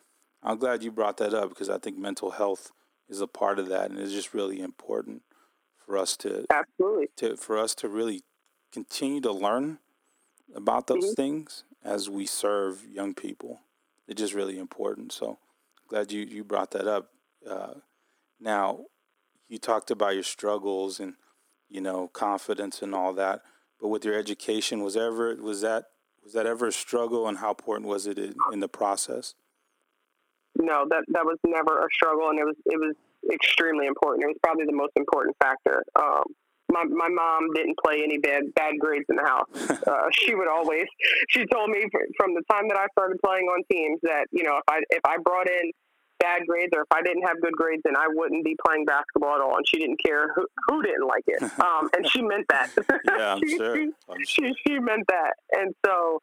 [0.41, 2.72] I'm glad you brought that up because I think mental health
[3.13, 5.21] is a part of that, and it's just really important
[5.86, 8.23] for us to absolutely to for us to really
[8.71, 9.80] continue to learn
[10.56, 11.21] about those mm-hmm.
[11.21, 13.62] things as we serve young people.
[14.08, 15.12] It's just really important.
[15.12, 15.39] So
[15.88, 17.10] glad you you brought that up.
[17.49, 17.76] Uh,
[18.39, 18.86] now
[19.47, 21.15] you talked about your struggles and
[21.73, 23.41] you know, confidence and all that.
[23.82, 25.86] But with your education, was ever was that
[26.23, 29.34] was that ever a struggle, and how important was it in, in the process?
[30.60, 32.96] No, that that was never a struggle, and it was it was
[33.32, 34.24] extremely important.
[34.24, 35.84] It was probably the most important factor.
[35.96, 36.24] Um,
[36.72, 39.48] my my mom didn't play any bad bad grades in the house.
[39.84, 40.86] Uh, she would always
[41.30, 41.84] she told me
[42.18, 45.02] from the time that I started playing on teams that you know if I if
[45.06, 45.72] I brought in
[46.24, 49.36] bad grades or if I didn't have good grades, then I wouldn't be playing basketball
[49.36, 49.58] at all.
[49.58, 51.44] And she didn't care who, who didn't like it.
[51.63, 52.70] Um, and she meant that.
[53.06, 53.76] yeah, I'm she, sure.
[53.76, 54.26] I'm sure.
[54.26, 55.34] She, she meant that.
[55.54, 56.20] And so,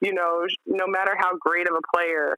[0.00, 2.36] you know, no matter how great of a player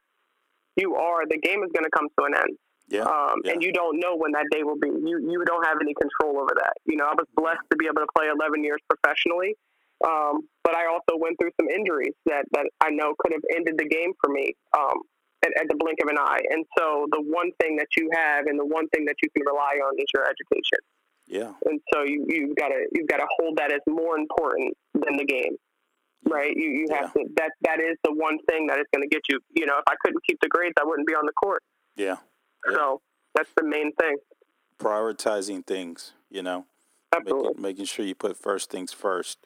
[0.77, 2.57] you are, the game is going to come to an end.
[2.89, 3.53] Yeah, um, yeah.
[3.53, 4.89] And you don't know when that day will be.
[4.89, 6.75] You you don't have any control over that.
[6.87, 9.57] You know, I was blessed to be able to play 11 years professionally,
[10.07, 13.75] um, but I also went through some injuries that, that I know could have ended
[13.79, 14.55] the game for me.
[14.77, 15.03] Um,
[15.45, 16.41] at, at, the blink of an eye.
[16.49, 19.45] And so the one thing that you have and the one thing that you can
[19.45, 20.81] rely on is your education.
[21.27, 21.53] Yeah.
[21.67, 25.17] And so you you've got to you've got to hold that as more important than
[25.17, 25.57] the game.
[26.29, 26.55] Right?
[26.55, 27.23] You you have yeah.
[27.23, 29.79] to that that is the one thing that is going to get you, you know,
[29.79, 31.62] if I couldn't keep the grades, I wouldn't be on the court.
[31.97, 32.17] Yeah.
[32.69, 32.75] yeah.
[32.75, 33.01] So
[33.35, 34.17] that's the main thing.
[34.79, 36.67] Prioritizing things, you know.
[37.15, 37.49] Absolutely.
[37.49, 39.39] Making, making sure you put first things first.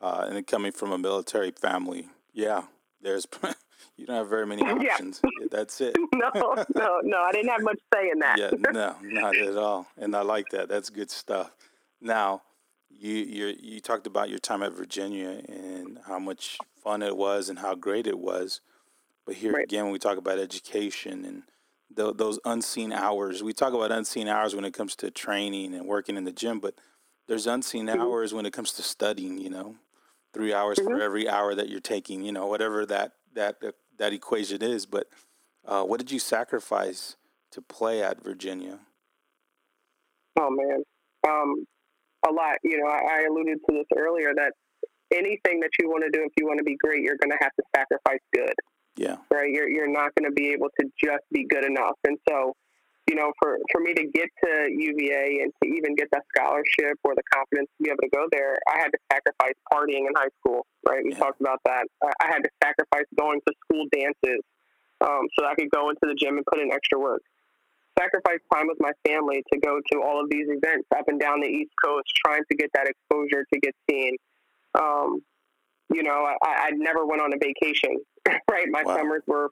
[0.00, 2.62] Uh, and then coming from a military family, yeah,
[3.00, 3.26] there's
[3.96, 5.20] you don't have very many options.
[5.22, 5.46] Yeah.
[5.50, 5.96] That's it.
[6.14, 7.18] no, no, no.
[7.18, 8.38] I didn't have much say in that.
[8.38, 9.86] yeah, no, not at all.
[9.96, 10.68] And I like that.
[10.68, 11.52] That's good stuff.
[12.00, 12.42] Now,
[12.98, 17.48] you you you talked about your time at Virginia and how much fun it was
[17.48, 18.60] and how great it was.
[19.26, 19.64] But here right.
[19.64, 21.42] again, when we talk about education and
[21.94, 25.86] the, those unseen hours, we talk about unseen hours when it comes to training and
[25.86, 26.74] working in the gym, but
[27.28, 28.00] there's unseen mm-hmm.
[28.00, 29.38] hours when it comes to studying.
[29.38, 29.76] You know,
[30.32, 30.88] three hours mm-hmm.
[30.88, 32.22] for every hour that you're taking.
[32.22, 33.56] You know, whatever that that
[33.98, 34.86] that equation is.
[34.86, 35.08] But
[35.66, 37.16] uh, what did you sacrifice
[37.52, 38.80] to play at Virginia?
[40.38, 40.82] Oh man,
[41.28, 41.66] um,
[42.28, 42.56] a lot.
[42.62, 44.52] You know, I, I alluded to this earlier that
[45.12, 47.40] anything that you want to do, if you want to be great, you're going to
[47.40, 48.54] have to sacrifice good.
[48.96, 49.16] Yeah.
[49.32, 49.50] Right.
[49.50, 52.54] You're you're not going to be able to just be good enough, and so
[53.08, 56.96] you know, for, for me to get to UVA and to even get that scholarship
[57.02, 60.14] or the confidence to be able to go there, I had to sacrifice partying in
[60.14, 61.02] high school, right?
[61.02, 61.18] We yeah.
[61.18, 61.84] talked about that.
[62.02, 64.40] I had to sacrifice going to school dances
[65.02, 67.22] um, so I could go into the gym and put in extra work.
[67.98, 71.40] Sacrifice time with my family to go to all of these events up and down
[71.40, 74.16] the East Coast, trying to get that exposure to get seen.
[74.74, 75.20] Um,
[75.92, 77.98] you know, I, I never went on a vacation,
[78.50, 78.66] right?
[78.68, 78.96] My wow.
[78.96, 79.50] summers were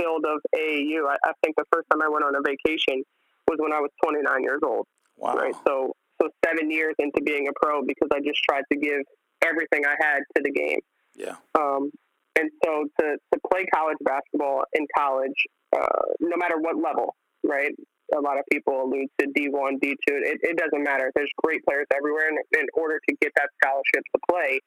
[0.00, 1.06] field of AAU.
[1.08, 3.02] I, I think the first time I went on a vacation
[3.46, 4.86] was when I was 29 years old.
[5.16, 5.34] Wow.
[5.34, 5.54] Right.
[5.66, 9.02] So so seven years into being a pro because I just tried to give
[9.44, 10.78] everything I had to the game.
[11.14, 11.36] Yeah.
[11.58, 11.90] Um,
[12.38, 15.34] and so to, to play college basketball in college,
[15.76, 17.14] uh, no matter what level,
[17.44, 17.72] right?
[18.14, 19.96] A lot of people allude to D1, D2.
[20.06, 21.10] It, it doesn't matter.
[21.14, 22.28] There's great players everywhere.
[22.28, 24.60] And in order to get that scholarship to play,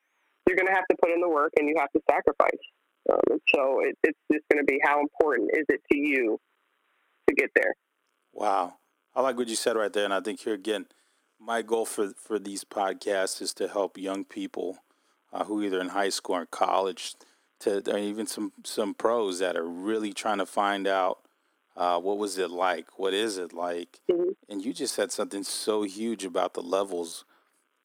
[0.48, 2.64] you're going to have to put in the work and you have to sacrifice.
[3.12, 6.40] Um, so it, it's just going to be how important is it to you
[7.30, 7.74] to get there.
[8.34, 8.76] Wow,
[9.16, 10.88] I like what you said right there, and I think here again,
[11.40, 14.80] my goal for for these podcasts is to help young people
[15.32, 17.16] uh, who either in high school or college,
[17.62, 21.20] to or even some some pros that are really trying to find out
[21.78, 24.32] uh, what was it like, what is it like, mm-hmm.
[24.50, 27.24] and you just said something so huge about the levels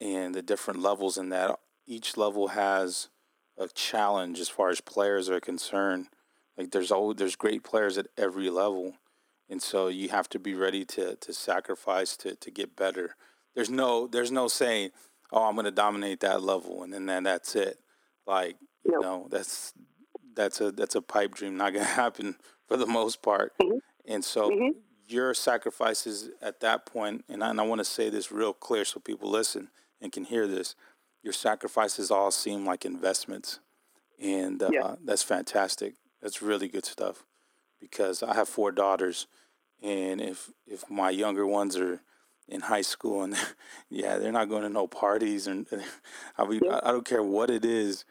[0.01, 3.11] and the different levels, and that each level has
[3.59, 6.09] a challenge as far as players are concerned.
[6.57, 8.95] Like there's always there's great players at every level,
[9.51, 13.15] and so you have to be ready to to sacrifice to to get better.
[13.55, 14.91] There's no there's no saying,
[15.31, 17.79] oh, I'm going to dominate that level, and then, then that's it.
[18.27, 19.75] Like you know that's
[20.35, 22.37] that's a that's a pipe dream, not going to happen
[22.73, 23.53] for the most part.
[23.61, 23.79] Mm-hmm.
[24.07, 24.79] And so mm-hmm.
[25.07, 28.85] your sacrifices at that point, and I, and I want to say this real clear
[28.85, 29.69] so people listen
[30.01, 30.75] and can hear this
[31.23, 33.61] your sacrifices all seem like investments,
[34.21, 34.97] and uh, yeah.
[35.05, 35.95] that's fantastic.
[36.21, 37.25] That's really good stuff
[37.81, 39.29] because I have four daughters,
[39.81, 42.01] and if if my younger ones are
[42.49, 43.37] in high school and
[43.89, 45.67] yeah, they're not going to no parties, and
[46.39, 46.43] I.
[46.43, 48.05] I don't care what it is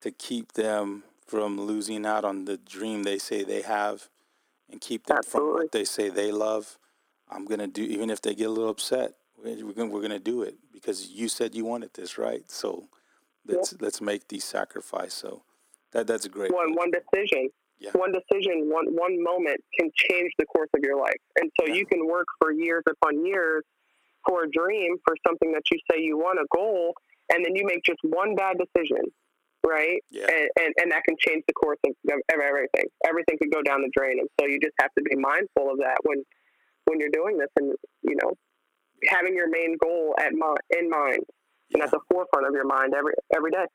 [0.00, 4.08] to keep them from losing out on the dream they say they have,
[4.70, 5.50] and keep them Absolutely.
[5.50, 6.78] from what they say they love.
[7.28, 10.42] I'm gonna do even if they get a little upset we're gonna, we're gonna do
[10.42, 12.50] it because you said you wanted this, right?
[12.50, 12.88] So
[13.46, 13.78] let's yeah.
[13.80, 15.14] let's make these sacrifice.
[15.14, 15.42] So
[15.92, 16.74] that that's a great one.
[16.74, 17.90] One decision, yeah.
[17.92, 21.74] one decision, one one moment can change the course of your life, and so yeah.
[21.74, 23.64] you can work for years upon years
[24.26, 26.94] for a dream, for something that you say you want, a goal,
[27.30, 29.02] and then you make just one bad decision,
[29.66, 30.02] right?
[30.10, 30.26] Yeah.
[30.28, 32.86] And, and, and that can change the course of, of everything.
[33.08, 35.78] Everything could go down the drain, and so you just have to be mindful of
[35.78, 36.22] that when
[36.84, 37.72] when you're doing this, and
[38.02, 38.32] you know
[39.08, 41.20] having your main goal at my, in mind
[41.68, 41.74] yeah.
[41.74, 43.66] and at the forefront of your mind every every day.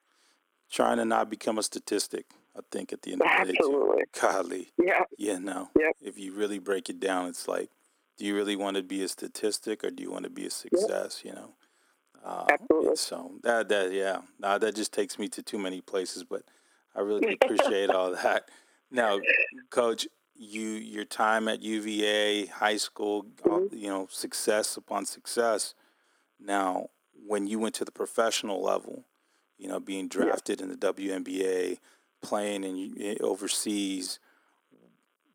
[0.71, 2.25] Trying to not become a statistic,
[2.56, 3.58] I think, at the end of the day.
[3.58, 4.04] Absolutely.
[4.21, 4.71] Godly.
[4.78, 5.02] Yeah.
[5.17, 5.69] Yeah, no.
[5.75, 5.89] Yeah.
[5.99, 7.71] If you really break it down, it's like,
[8.17, 10.52] do you really want to be a statistic or do you want to be a
[10.52, 11.56] success, you know?
[12.23, 12.95] Uh, Absolutely.
[12.95, 16.43] So that, that, yeah, now that just takes me to too many places, but
[16.95, 18.49] I really appreciate all that.
[18.91, 19.19] Now,
[19.69, 23.75] Coach, you your time at UVA, high school, mm-hmm.
[23.75, 25.75] you know, success upon success.
[26.39, 26.88] Now,
[27.27, 29.05] when you went to the professional level,
[29.58, 30.65] you know, being drafted yeah.
[30.65, 31.79] in the WNBA,
[32.21, 34.19] playing in eh, overseas,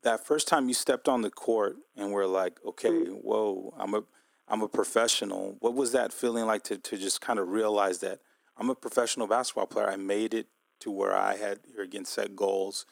[0.01, 3.13] that first time you stepped on the court and we're like, okay, mm-hmm.
[3.13, 4.03] whoa, I'm a
[4.47, 5.57] I'm a professional.
[5.59, 8.19] What was that feeling like to, to just kind of realize that
[8.57, 9.89] I'm a professional basketball player?
[9.89, 10.47] I made it
[10.81, 12.85] to where I had here again set goals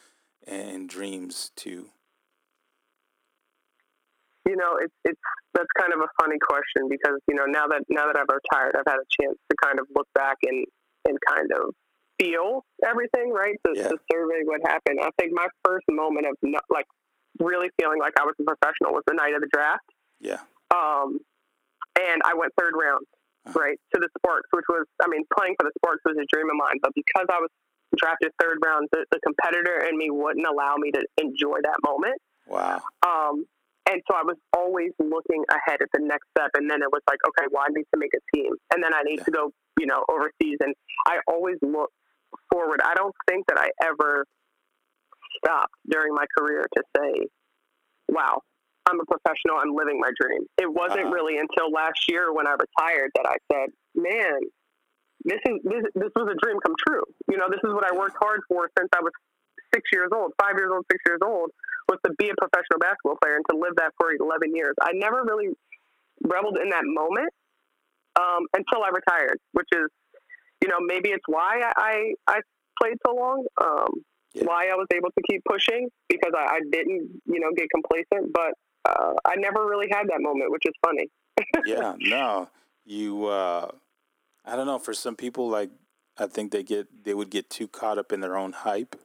[0.45, 1.89] and dreams to
[4.45, 5.19] you know, it's it's
[5.53, 8.75] that's kind of a funny question because you know now that now that I've retired,
[8.75, 10.65] I've had a chance to kind of look back and
[11.07, 11.73] and kind of
[12.19, 13.55] feel everything, right?
[13.65, 13.87] To, yeah.
[13.87, 14.99] to survey what happened.
[15.01, 16.85] I think my first moment of not, like
[17.39, 19.87] really feeling like I was a professional was the night of the draft.
[20.19, 20.39] Yeah.
[20.75, 21.19] Um,
[21.99, 23.05] and I went third round,
[23.45, 23.59] uh-huh.
[23.59, 26.49] right, to the Sparks, which was, I mean, playing for the Sparks was a dream
[26.49, 26.77] of mine.
[26.81, 27.49] But because I was
[27.97, 32.17] drafted third round, the, the competitor in me wouldn't allow me to enjoy that moment.
[32.47, 32.81] Wow.
[33.05, 33.45] Um,
[33.85, 36.51] and so I was always looking ahead at the next step.
[36.55, 38.51] And then it was like, okay, well, I need to make a team.
[38.73, 39.25] And then I need yeah.
[39.25, 40.57] to go, you know, overseas.
[40.61, 40.73] And
[41.05, 41.91] I always look
[42.51, 42.79] forward.
[42.83, 44.25] I don't think that I ever
[45.43, 47.27] stopped during my career to say,
[48.07, 48.39] wow,
[48.89, 49.57] I'm a professional.
[49.57, 50.43] I'm living my dream.
[50.57, 51.15] It wasn't uh-huh.
[51.15, 54.39] really until last year when I retired that I said, man,
[55.23, 57.03] this is this, this was a dream come true.
[57.31, 59.11] You know, this is what I worked hard for since I was
[59.73, 61.51] six years old, five years old, six years old
[61.89, 64.73] was to be a professional basketball player and to live that for 11 years.
[64.81, 65.49] I never really
[66.23, 67.29] reveled in that moment
[68.15, 69.87] um, until I retired, which is,
[70.61, 72.39] you know, maybe it's why I, I, I
[72.79, 73.45] played so long.
[73.61, 74.45] Um, yeah.
[74.45, 78.33] why I was able to keep pushing because I, I didn't, you know, get complacent.
[78.33, 78.53] But
[78.85, 81.09] uh, I never really had that moment, which is funny.
[81.65, 82.49] yeah, no,
[82.85, 83.25] you.
[83.25, 83.71] Uh,
[84.45, 84.79] I don't know.
[84.79, 85.69] For some people, like
[86.17, 88.95] I think they get they would get too caught up in their own hype.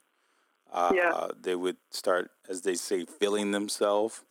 [0.73, 1.29] Uh, yeah.
[1.41, 4.23] They would start, as they say, feeling themselves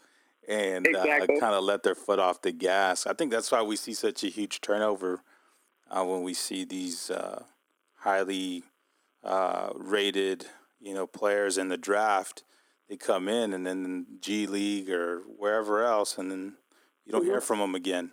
[0.48, 1.40] and uh, exactly.
[1.40, 3.06] kind of let their foot off the gas.
[3.06, 5.22] I think that's why we see such a huge turnover
[5.90, 7.44] uh, when we see these uh,
[7.96, 8.64] highly
[9.24, 10.46] uh, rated,
[10.80, 12.44] you know, players in the draft.
[12.90, 16.54] They come in and then G League or wherever else, and then
[17.06, 17.32] you don't mm-hmm.
[17.32, 18.12] hear from them again.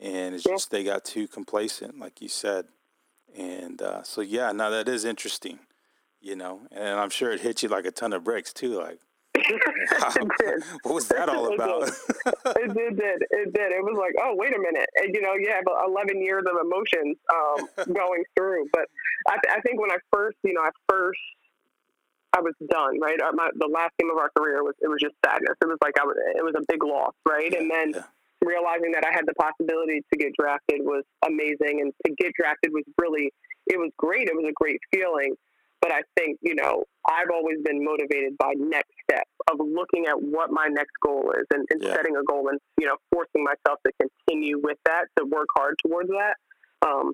[0.00, 0.54] And it's yeah.
[0.54, 2.66] just they got too complacent, like you said.
[3.36, 5.58] And uh, so, yeah, now that is interesting,
[6.20, 8.80] you know, and I'm sure it hit you like a ton of bricks too.
[8.80, 8.98] Like,
[10.82, 11.88] what was that all about?
[11.88, 11.94] it,
[12.44, 12.76] did.
[12.76, 13.22] it did.
[13.30, 13.72] It did.
[13.72, 14.88] It was like, oh, wait a minute.
[14.96, 18.66] And, you know, you have 11 years of emotions um, going through.
[18.72, 18.86] But
[19.28, 21.20] I, th- I think when I first, you know, I first
[22.32, 23.20] I was done, right?
[23.20, 25.56] Uh, my, the last game of our career was it was just sadness.
[25.60, 27.52] It was like I was, it was a big loss, right?
[27.54, 28.02] And then yeah
[28.44, 31.80] realizing that I had the possibility to get drafted was amazing.
[31.80, 33.32] And to get drafted was really,
[33.66, 34.28] it was great.
[34.28, 35.34] It was a great feeling.
[35.80, 40.20] But I think, you know, I've always been motivated by next steps of looking at
[40.20, 41.94] what my next goal is and, and yeah.
[41.94, 45.76] setting a goal and, you know, forcing myself to continue with that, to work hard
[45.86, 46.34] towards that.
[46.84, 47.12] Um,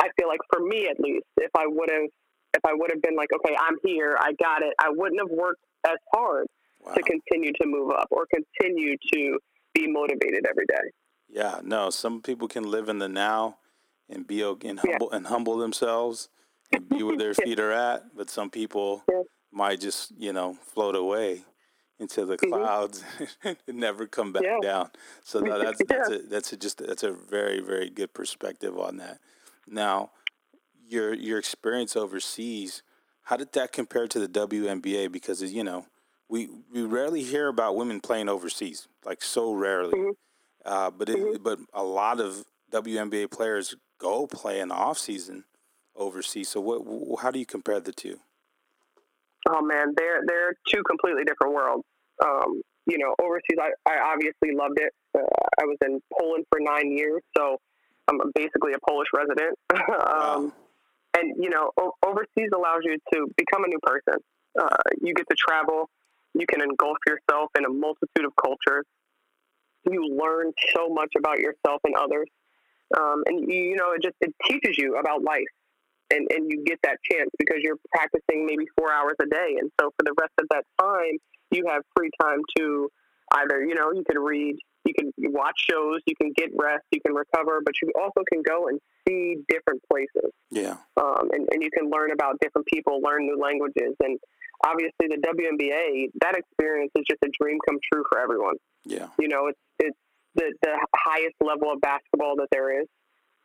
[0.00, 2.08] I feel like for me, at least, if I would have,
[2.54, 5.30] if I would have been like, okay, I'm here, I got it, I wouldn't have
[5.30, 6.46] worked as hard
[6.84, 6.94] wow.
[6.94, 9.38] to continue to move up or continue to
[9.74, 10.90] be motivated every day.
[11.28, 13.56] Yeah, no, some people can live in the now
[14.08, 15.16] and be and humble yeah.
[15.16, 16.28] and humble themselves
[16.72, 19.22] and be where their feet are at, but some people yeah.
[19.50, 21.44] might just, you know, float away
[21.98, 22.52] into the mm-hmm.
[22.52, 23.02] clouds
[23.44, 24.58] and never come back yeah.
[24.60, 24.90] down.
[25.24, 28.98] So no, that's that's a, that's a just that's a very very good perspective on
[28.98, 29.18] that.
[29.66, 30.10] Now,
[30.92, 32.82] your your experience overseas,
[33.22, 35.10] how did that compare to the WNBA?
[35.10, 35.86] Because you know,
[36.28, 39.98] we we rarely hear about women playing overseas, like so rarely.
[39.98, 40.10] Mm-hmm.
[40.64, 41.42] Uh, but it, mm-hmm.
[41.42, 45.44] but a lot of WNBA players go play in the off season
[45.96, 46.48] overseas.
[46.48, 47.20] So what?
[47.20, 48.20] How do you compare the two?
[49.48, 51.84] Oh man, they're they're two completely different worlds.
[52.24, 54.92] Um, you know, overseas, I, I obviously loved it.
[55.16, 55.22] Uh,
[55.60, 57.58] I was in Poland for nine years, so
[58.08, 59.56] I'm basically a Polish resident.
[59.74, 60.52] um, wow.
[61.16, 64.14] And you know, o- overseas allows you to become a new person.
[64.58, 65.88] Uh, you get to travel
[66.34, 68.86] you can engulf yourself in a multitude of cultures.
[69.90, 72.28] You learn so much about yourself and others.
[72.96, 75.50] Um, and you, you know, it just it teaches you about life.
[76.10, 79.56] And, and you get that chance because you're practicing maybe four hours a day.
[79.58, 81.16] And so for the rest of that time,
[81.50, 82.88] you have free time to
[83.32, 87.00] either, you know, you can read, you can watch shows, you can get rest, you
[87.04, 90.30] can recover, but you also can go and see different places.
[90.50, 90.76] Yeah.
[90.96, 93.94] Um, and, and you can learn about different people, learn new languages.
[94.00, 94.18] And
[94.64, 98.54] obviously the WNBA, that experience is just a dream come true for everyone.
[98.84, 99.08] Yeah.
[99.18, 99.98] You know, it's it's
[100.34, 102.88] the the highest level of basketball that there is.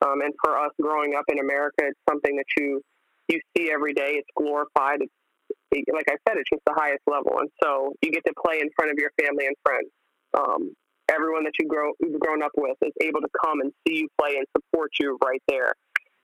[0.05, 2.81] Um, and for us growing up in America, it's something that you
[3.27, 4.21] you see every day.
[4.21, 5.01] It's glorified.
[5.01, 8.59] It's like I said, it's just the highest level, and so you get to play
[8.61, 9.89] in front of your family and friends.
[10.37, 10.75] Um,
[11.17, 14.09] everyone that you grow you've grown up with is able to come and see you
[14.19, 15.73] play and support you right there.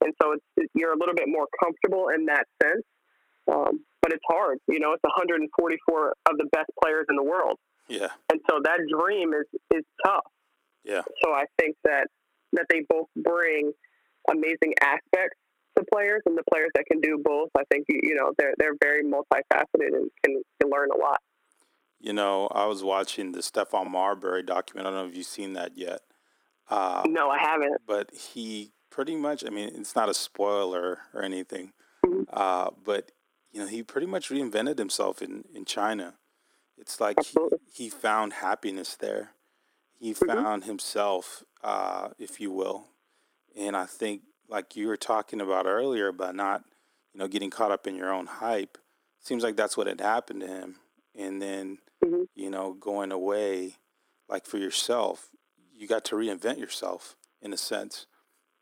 [0.00, 2.84] And so it's, it, you're a little bit more comfortable in that sense.
[3.50, 4.58] Um, but it's hard.
[4.68, 7.58] You know, it's 144 of the best players in the world.
[7.88, 8.08] Yeah.
[8.30, 10.24] And so that dream is is tough.
[10.84, 11.02] Yeah.
[11.22, 12.08] So I think that
[12.52, 13.72] that they both bring
[14.30, 15.36] amazing aspects
[15.76, 18.76] to players, and the players that can do both, I think you know they're they're
[18.82, 21.20] very multifaceted and can, can learn a lot.
[22.04, 24.86] You know, I was watching the Stephon Marbury document.
[24.86, 26.02] I don't know if you've seen that yet.
[26.68, 27.78] Uh, no, I haven't.
[27.86, 31.72] But he pretty much, I mean, it's not a spoiler or anything,
[32.04, 32.24] mm-hmm.
[32.30, 33.12] uh, but
[33.52, 36.16] you know, he pretty much reinvented himself in, in China.
[36.76, 37.38] It's like he,
[37.72, 39.30] he found happiness there.
[39.98, 40.26] He mm-hmm.
[40.26, 42.88] found himself, uh, if you will.
[43.56, 46.64] And I think, like you were talking about earlier, about not,
[47.14, 48.76] you know, getting caught up in your own hype,
[49.20, 50.76] seems like that's what had happened to him.
[51.16, 52.22] And then, mm-hmm.
[52.34, 53.76] you know, going away,
[54.28, 55.30] like for yourself,
[55.72, 58.06] you got to reinvent yourself in a sense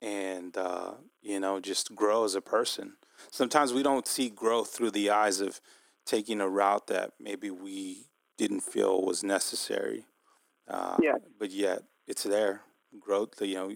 [0.00, 2.94] and, uh, you know, just grow as a person
[3.30, 5.60] sometimes we don't see growth through the eyes of
[6.04, 10.06] taking a route that maybe we didn't feel was necessary.
[10.68, 11.16] Uh, yeah.
[11.38, 12.62] But yet it's there.
[12.98, 13.72] Growth, you know,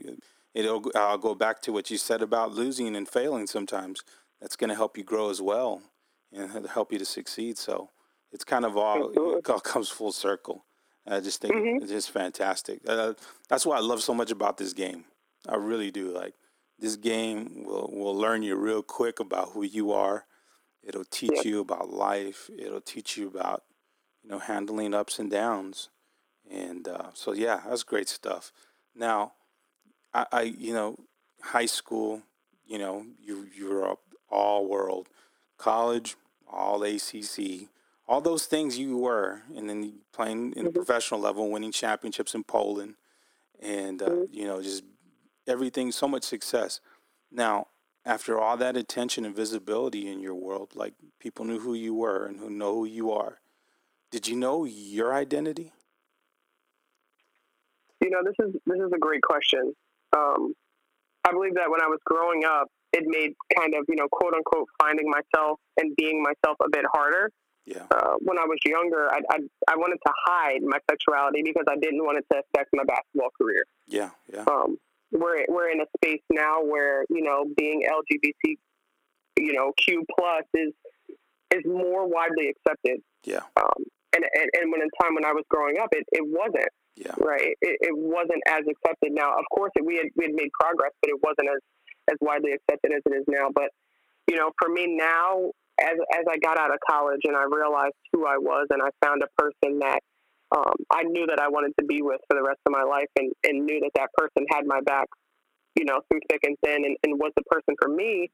[0.55, 4.03] it'll, I'll go back to what you said about losing and failing sometimes.
[4.41, 5.83] That's going to help you grow as well
[6.33, 7.57] and help you to succeed.
[7.57, 7.91] So
[8.37, 10.67] it's kind of all, it all comes full circle.
[11.09, 11.83] I just think mm-hmm.
[11.83, 12.81] it's just fantastic.
[12.87, 13.15] Uh,
[13.49, 15.07] that's what I love so much about this game.
[15.49, 16.11] I really do.
[16.11, 16.35] Like,
[16.79, 20.27] this game will will learn you real quick about who you are.
[20.83, 21.51] It'll teach yeah.
[21.51, 22.51] you about life.
[22.59, 23.63] It'll teach you about,
[24.23, 25.89] you know, handling ups and downs.
[26.51, 28.53] And uh, so, yeah, that's great stuff.
[28.95, 29.33] Now,
[30.13, 30.99] I, I, you know,
[31.41, 32.21] high school,
[32.67, 33.97] you know, you you're
[34.29, 35.09] all world,
[35.57, 36.17] college,
[36.47, 37.69] all ACC,
[38.09, 40.77] all those things you were, and then playing in the mm-hmm.
[40.77, 42.95] professional level, winning championships in Poland,
[43.61, 44.35] and uh, mm-hmm.
[44.35, 44.85] you know, just
[45.47, 46.81] everything, so much success.
[47.31, 47.69] Now,
[48.05, 52.27] after all that attention and visibility in your world, like people knew who you were
[52.27, 53.41] and who know who you are,
[54.11, 55.73] did you know your identity?
[58.01, 59.75] You know, this is this is a great question.
[60.17, 60.55] Um,
[61.25, 64.35] I believe that when I was growing up, it made kind of you know quote
[64.35, 67.33] unquote finding myself and being myself a bit harder.
[67.67, 67.83] Yeah.
[67.91, 69.39] Uh, when I was younger, I, I
[69.69, 73.31] I wanted to hide my sexuality because I didn't want it to affect my basketball
[73.37, 73.65] career.
[73.89, 74.45] Yeah, yeah.
[74.47, 74.79] Um,
[75.11, 78.55] we're we're in a space now where you know being LGBT,
[79.39, 80.73] you know Q plus is
[81.51, 83.01] is more widely accepted.
[83.25, 83.43] Yeah.
[83.57, 86.71] Um, and, and and when in time when I was growing up, it, it wasn't.
[86.95, 87.13] Yeah.
[87.19, 87.53] Right.
[87.61, 89.13] It, it wasn't as accepted.
[89.13, 91.61] Now, of course, it, we had we had made progress, but it wasn't as
[92.13, 93.49] as widely accepted as it is now.
[93.53, 93.71] But
[94.31, 95.51] you know, for me now,
[95.81, 98.89] as as I got out of college and I realized who I was, and I
[99.05, 100.01] found a person that
[100.55, 103.11] um, I knew that I wanted to be with for the rest of my life,
[103.19, 105.07] and, and knew that that person had my back,
[105.75, 108.31] you know, through thick and thin, and, and was the person for me.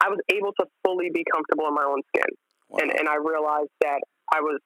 [0.00, 2.30] I was able to fully be comfortable in my own skin,
[2.68, 2.78] wow.
[2.82, 4.00] and and I realized that
[4.32, 4.60] I was,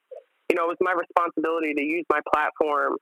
[0.49, 2.97] you know, it was my responsibility to use my platform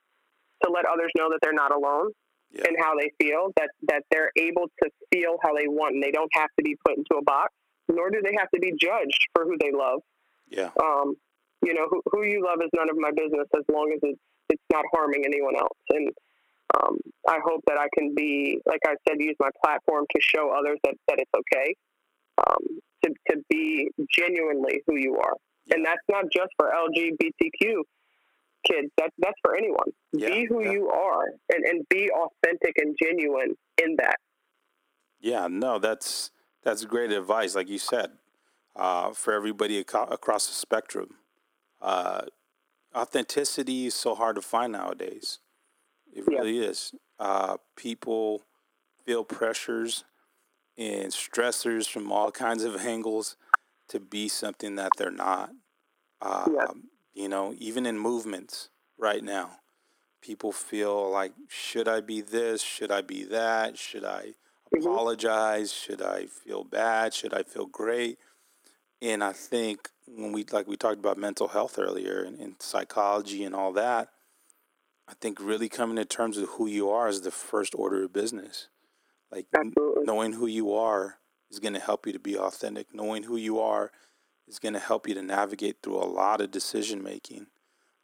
[0.65, 2.11] to let others know that they're not alone
[2.51, 2.65] yeah.
[2.67, 6.11] and how they feel, that that they're able to feel how they want, and they
[6.11, 7.53] don't have to be put into a box,
[7.89, 10.01] nor do they have to be judged for who they love.
[10.49, 10.71] Yeah.
[10.83, 11.15] Um,
[11.63, 14.21] you know, who, who you love is none of my business as long as it's
[14.49, 15.79] it's not harming anyone else.
[15.91, 16.11] And
[16.75, 20.51] um, I hope that I can be, like I said, use my platform to show
[20.51, 21.75] others that, that it's okay
[22.47, 25.35] um, to, to be genuinely who you are.
[25.67, 25.77] Yeah.
[25.77, 27.83] And that's not just for LGBTQ
[28.65, 28.89] kids.
[28.99, 29.91] That, that's for anyone.
[30.13, 30.73] Yeah, be who yeah.
[30.73, 34.17] you are and, and be authentic and genuine in that.
[35.21, 36.31] Yeah, no, that's
[36.67, 37.55] that's great advice.
[37.55, 38.11] Like you said,
[38.75, 41.15] uh, for everybody ac- across the spectrum,
[41.81, 42.23] uh,
[42.93, 45.39] authenticity is so hard to find nowadays.
[46.13, 46.39] It yeah.
[46.39, 46.93] really is.
[47.21, 48.43] Uh, people
[49.05, 50.03] feel pressures
[50.77, 53.37] and stressors from all kinds of angles
[53.89, 55.51] to be something that they're not.
[56.21, 56.67] Uh, yeah.
[57.15, 59.61] You know, even in movements right now,
[60.21, 62.61] people feel like, should I be this?
[62.61, 63.79] Should I be that?
[63.79, 64.33] Should I
[64.75, 64.87] mm-hmm.
[64.87, 65.73] apologize?
[65.73, 67.15] Should I feel bad?
[67.15, 68.19] Should I feel great?
[69.03, 73.45] And I think when we like we talked about mental health earlier and, and psychology
[73.45, 74.09] and all that,
[75.09, 78.13] I think really coming to terms with who you are is the first order of
[78.13, 78.69] business.
[79.31, 79.47] Like
[80.05, 81.19] knowing who you are
[81.51, 82.95] is going to help you to be authentic.
[82.95, 83.91] Knowing who you are
[84.49, 87.47] is going to help you to navigate through a lot of decision making,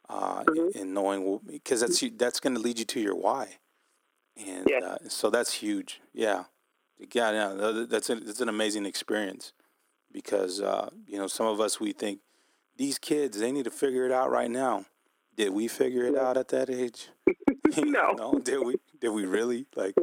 [0.09, 0.77] uh, mm-hmm.
[0.79, 3.57] and knowing because that's that's going to lead you to your why,
[4.37, 4.85] and yeah.
[4.85, 6.01] uh, so that's huge.
[6.13, 6.45] Yeah,
[6.99, 7.85] yeah, yeah.
[7.89, 9.53] That's a, that's an amazing experience
[10.11, 12.19] because uh, you know some of us we think
[12.77, 14.85] these kids they need to figure it out right now.
[15.35, 17.09] Did we figure it out at that age?
[17.77, 18.11] no.
[18.11, 18.39] no.
[18.39, 18.75] Did we?
[18.99, 19.65] Did we really?
[19.75, 19.95] Like,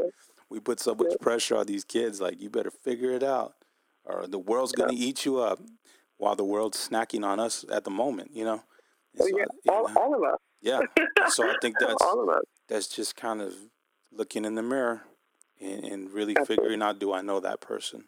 [0.49, 2.20] we put so much pressure on these kids.
[2.20, 3.55] Like, you better figure it out,
[4.05, 5.61] or the world's gonna eat you up,
[6.16, 8.30] while the world's snacking on us at the moment.
[8.34, 8.62] You know.
[9.20, 10.38] Oh, so, yeah, all, know, all of us.
[10.62, 10.80] Yeah.
[11.28, 12.45] so I think that's all of us.
[12.68, 13.55] That's just kind of
[14.12, 15.03] looking in the mirror
[15.61, 16.57] and, and really Absolutely.
[16.57, 18.05] figuring out: Do I know that person?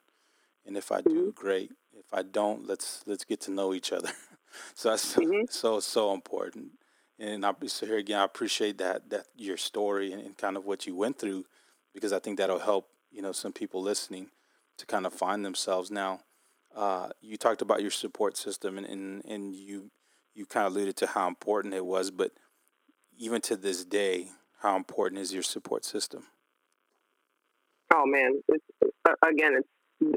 [0.64, 1.30] And if I do, mm-hmm.
[1.30, 1.72] great.
[1.92, 4.10] If I don't, let's let's get to know each other.
[4.74, 5.46] so that's mm-hmm.
[5.50, 6.72] so so important.
[7.18, 10.64] And I, so here again, I appreciate that that your story and, and kind of
[10.64, 11.44] what you went through,
[11.94, 14.28] because I think that'll help you know some people listening
[14.78, 15.90] to kind of find themselves.
[15.90, 16.20] Now,
[16.74, 19.90] uh, you talked about your support system, and, and and you
[20.34, 22.32] you kind of alluded to how important it was, but
[23.18, 24.28] even to this day,
[24.60, 26.24] how important is your support system?
[27.94, 28.64] Oh man, it's,
[29.28, 29.68] again, it's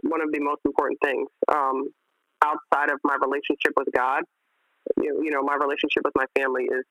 [0.03, 1.89] one of the most important things um,
[2.43, 4.23] outside of my relationship with God.
[5.01, 6.85] You, you know, my relationship with my family is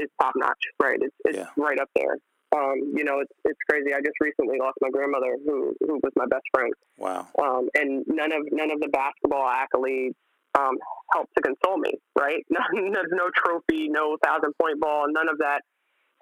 [0.00, 0.62] is top notch.
[0.80, 1.46] Right, it's it's yeah.
[1.56, 2.16] right up there.
[2.54, 3.94] Um, you know, it's it's crazy.
[3.94, 6.72] I just recently lost my grandmother, who who was my best friend.
[6.96, 7.28] Wow.
[7.40, 10.16] Um, and none of none of the basketball accolades
[10.58, 10.76] um,
[11.12, 11.94] helped to console me.
[12.18, 12.44] Right?
[12.72, 15.62] There's no trophy, no thousand point ball, none of that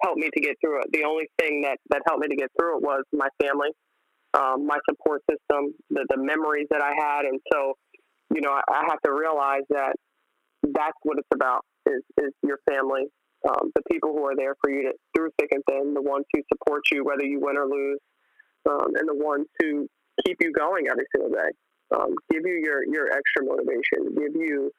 [0.03, 0.87] helped me to get through it.
[0.91, 3.69] The only thing that that helped me to get through it was my family
[4.33, 7.25] um, my support system, the, the memories that I had.
[7.25, 7.73] And so,
[8.33, 9.93] you know, I, I have to realize that
[10.63, 13.05] that's what it's about is, is your family,
[13.49, 16.25] um, the people who are there for you to, through thick and thin, the ones
[16.33, 17.99] who support you, whether you win or lose,
[18.69, 19.87] um, and the ones who
[20.25, 21.49] keep you going every single day.
[21.95, 24.71] um, give you your your extra motivation, give you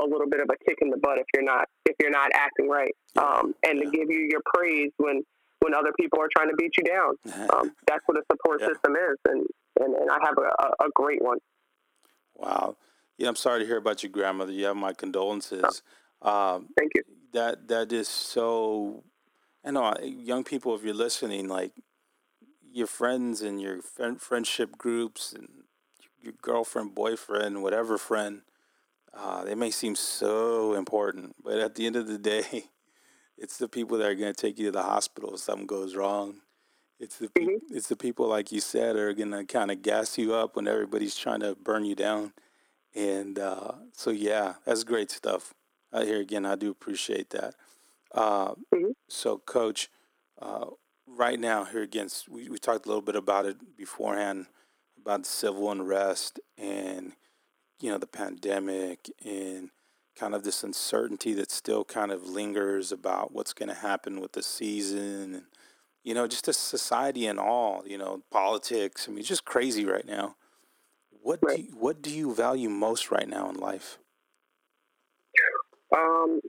[0.00, 2.30] a little bit of a kick in the butt if you're not if you're not
[2.34, 5.22] acting right, um, and to give you your praise when
[5.60, 7.48] when other people are trying to beat you down.
[7.50, 8.68] Um, that's what a support yeah.
[8.68, 9.46] system is, and,
[9.80, 11.38] and, and I have a, a, great one.
[12.36, 12.76] Wow.
[13.18, 14.52] Yeah, I'm sorry to hear about your grandmother.
[14.52, 15.82] You have my condolences.
[16.22, 16.56] Oh.
[16.56, 17.02] Um, Thank you.
[17.32, 19.02] That that is so.
[19.64, 21.72] I know young people, if you're listening, like
[22.72, 23.80] your friends and your
[24.18, 25.48] friendship groups and
[26.22, 28.42] your girlfriend, boyfriend, whatever friend,
[29.18, 32.64] uh, they may seem so important, but at the end of the day,
[33.38, 35.94] it's the people that are going to take you to the hospital if something goes
[35.94, 36.36] wrong.
[36.98, 37.74] It's the mm-hmm.
[37.76, 40.66] it's the people like you said are going to kind of gas you up when
[40.66, 42.32] everybody's trying to burn you down.
[42.94, 45.52] And uh, so yeah, that's great stuff.
[45.92, 47.54] Uh, here again, I do appreciate that.
[48.14, 48.92] Uh, mm-hmm.
[49.08, 49.90] So, Coach,
[50.40, 50.66] uh,
[51.06, 54.46] right now here again, we, we talked a little bit about it beforehand
[54.98, 57.12] about civil unrest and
[57.80, 59.70] you know the pandemic and
[60.16, 64.32] kind of this uncertainty that still kind of lingers about what's going to happen with
[64.32, 65.44] the season and
[66.02, 69.84] you know just a society and all you know politics i mean it's just crazy
[69.84, 70.36] right now.
[71.22, 71.56] What right.
[71.56, 73.98] do you, what do you value most right now in life?
[75.96, 76.40] Um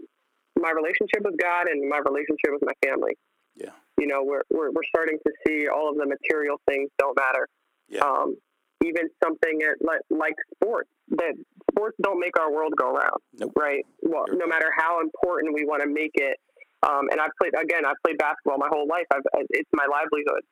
[0.60, 3.18] my relationship with god and my relationship with my family.
[3.56, 3.72] Yeah.
[4.00, 7.48] You know we're we're, we're starting to see all of the material things don't matter.
[7.90, 8.02] Yeah.
[8.02, 8.38] um
[8.84, 11.34] even something at, like, like sports that
[11.72, 13.54] sports don't make our world go round, nope.
[13.56, 13.86] right?
[14.02, 16.38] Well, no matter how important we want to make it.
[16.84, 17.86] Um, and I've played again.
[17.86, 19.06] I've played basketball my whole life.
[19.12, 20.44] I've, it's my livelihood.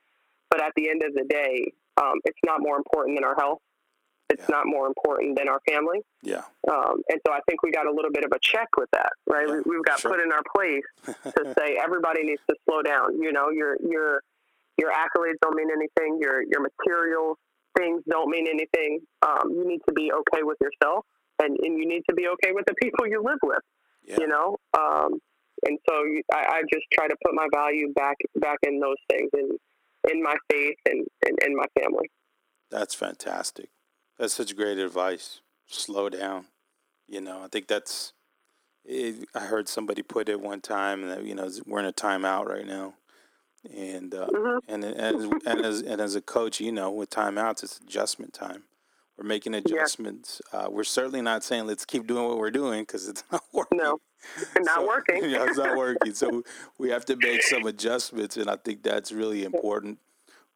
[0.50, 3.60] But at the end of the day, um, it's not more important than our health.
[4.30, 4.56] It's yeah.
[4.58, 6.00] not more important than our family.
[6.24, 6.42] Yeah.
[6.68, 9.12] Um, and so I think we got a little bit of a check with that,
[9.28, 9.48] right?
[9.48, 10.12] Yeah, we, have got sure.
[10.12, 13.22] put in our place to say everybody needs to slow down.
[13.22, 14.22] You know, your your
[14.78, 16.18] your accolades don't mean anything.
[16.20, 17.38] Your your materials
[17.78, 19.02] things don't mean anything.
[19.26, 21.06] Um, you need to be okay with yourself,
[21.42, 23.60] and, and you need to be okay with the people you live with.
[24.04, 24.18] Yeah.
[24.20, 25.20] You know, um,
[25.66, 28.98] and so you, I, I, just try to put my value back back in those
[29.10, 29.52] things, and
[30.12, 31.08] in my faith and
[31.44, 32.12] in my family.
[32.70, 33.70] That's fantastic.
[34.20, 35.42] That's such great advice.
[35.68, 36.46] Slow down.
[37.08, 38.14] You know, I think that's.
[38.88, 42.46] It, I heard somebody put it one time that you know we're in a timeout
[42.46, 42.94] right now
[43.74, 44.72] and uh, mm-hmm.
[44.72, 48.64] and and, and as and as a coach, you know, with timeouts, it's adjustment time.
[49.18, 50.42] We're making adjustments.
[50.54, 50.60] Yeah.
[50.60, 53.78] Uh, we're certainly not saying let's keep doing what we're doing because it's not working.
[53.78, 54.00] No,
[54.38, 55.24] it's not so, working.
[55.30, 56.14] yeah, it's not working.
[56.14, 56.44] So
[56.78, 60.00] we have to make some adjustments, and I think that's really important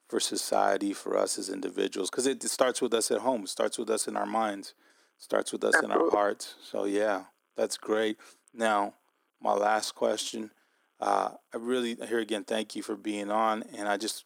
[0.07, 3.43] for society, for us as individuals, because it, it, starts with us at home.
[3.43, 4.73] It starts with us in our minds.
[5.17, 5.95] It starts with us Absolutely.
[5.95, 6.55] in our hearts.
[6.61, 8.17] So yeah, that's great.
[8.53, 8.95] Now,
[9.41, 10.51] my last question
[10.99, 14.25] uh, I really here again thank you for being on, and I just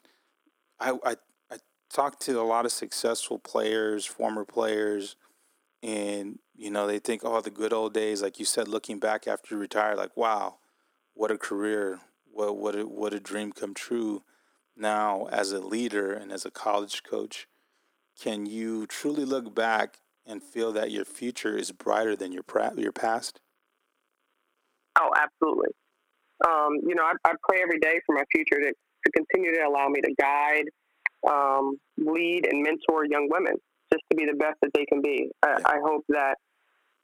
[0.79, 1.15] I, I
[1.51, 1.57] I
[1.91, 5.15] talked to a lot of successful players, former players,
[5.83, 9.27] and you know they think oh the good old days, like you said, looking back
[9.27, 10.57] after you retired, like wow,
[11.13, 11.99] what a career,
[12.31, 14.23] what what a, what a dream come true.
[14.75, 17.47] Now as a leader and as a college coach,
[18.19, 22.43] can you truly look back and feel that your future is brighter than your
[22.77, 23.39] your past?
[24.99, 25.73] Oh, absolutely
[26.45, 29.61] um, you know, I, I, pray every day for my future to, to continue to
[29.61, 30.65] allow me to guide,
[31.29, 33.53] um, lead, and mentor young women
[33.91, 35.29] just to be the best that they can be.
[35.43, 36.35] I, I hope that,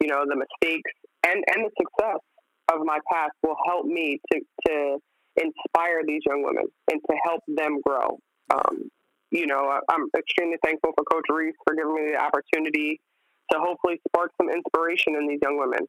[0.02, 0.92] you know, the mistakes
[1.26, 2.20] and, and the success
[2.72, 4.98] of my past will help me to, to
[5.36, 8.18] inspire these young women and to help them grow.
[8.52, 8.90] Um,
[9.32, 13.00] you know, I'm extremely thankful for Coach Reese for giving me the opportunity
[13.52, 15.88] to hopefully spark some inspiration in these young women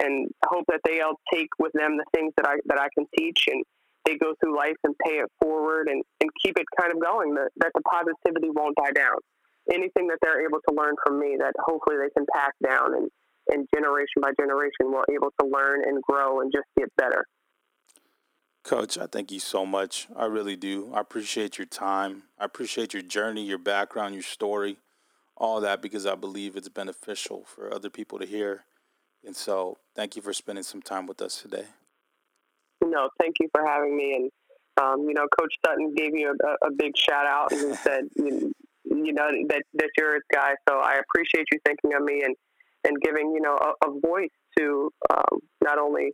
[0.00, 3.44] and hope that they'll take with them the things that I that I can teach
[3.48, 3.64] and
[4.04, 7.34] they go through life and pay it forward and, and keep it kind of going
[7.34, 9.16] that, that the positivity won't die down.
[9.72, 13.08] Anything that they're able to learn from me that hopefully they can pass down and,
[13.48, 17.24] and generation by generation be able to learn and grow and just get better.
[18.64, 20.08] Coach i thank you so much.
[20.16, 20.92] I really do.
[20.94, 22.24] I appreciate your time.
[22.38, 24.78] I appreciate your journey your background your story
[25.34, 28.64] all that because i believe it's beneficial for other people to hear
[29.24, 31.66] and so, thank you for spending some time with us today.
[32.84, 34.14] No, thank you for having me.
[34.16, 34.30] And,
[34.82, 38.52] um, you know, Coach Sutton gave you a, a big shout out and said, you,
[38.84, 40.54] you, know, that, that you're his guy.
[40.68, 42.34] So I appreciate you thinking of me and,
[42.84, 46.10] and giving, you know, a, a voice to um, not only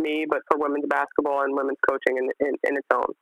[0.00, 3.12] me, but for women's basketball and women's coaching in, in, in its own.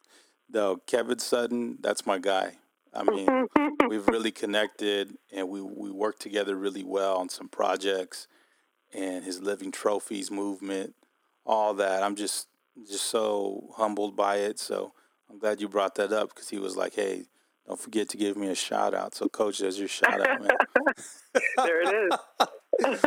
[0.51, 2.53] No, Kevin Sutton, that's my guy.
[2.95, 3.49] I mean,
[3.89, 8.29] we've really connected and we, we work together really well on some projects
[8.95, 10.95] and his living trophies movement,
[11.45, 12.03] all that.
[12.03, 12.49] I'm just
[12.89, 14.59] just so humbled by it.
[14.59, 14.93] So
[15.31, 17.27] I'm glad you brought that up because he was like, "Hey,
[17.67, 19.15] Don't forget to give me a shout out.
[19.15, 20.51] So, Coach, does your shout out, man.
[21.59, 22.19] there it is.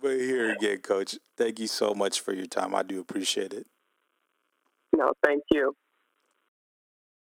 [0.00, 2.74] but here again, Coach, thank you so much for your time.
[2.74, 3.66] I do appreciate it.
[4.96, 5.76] No, thank you.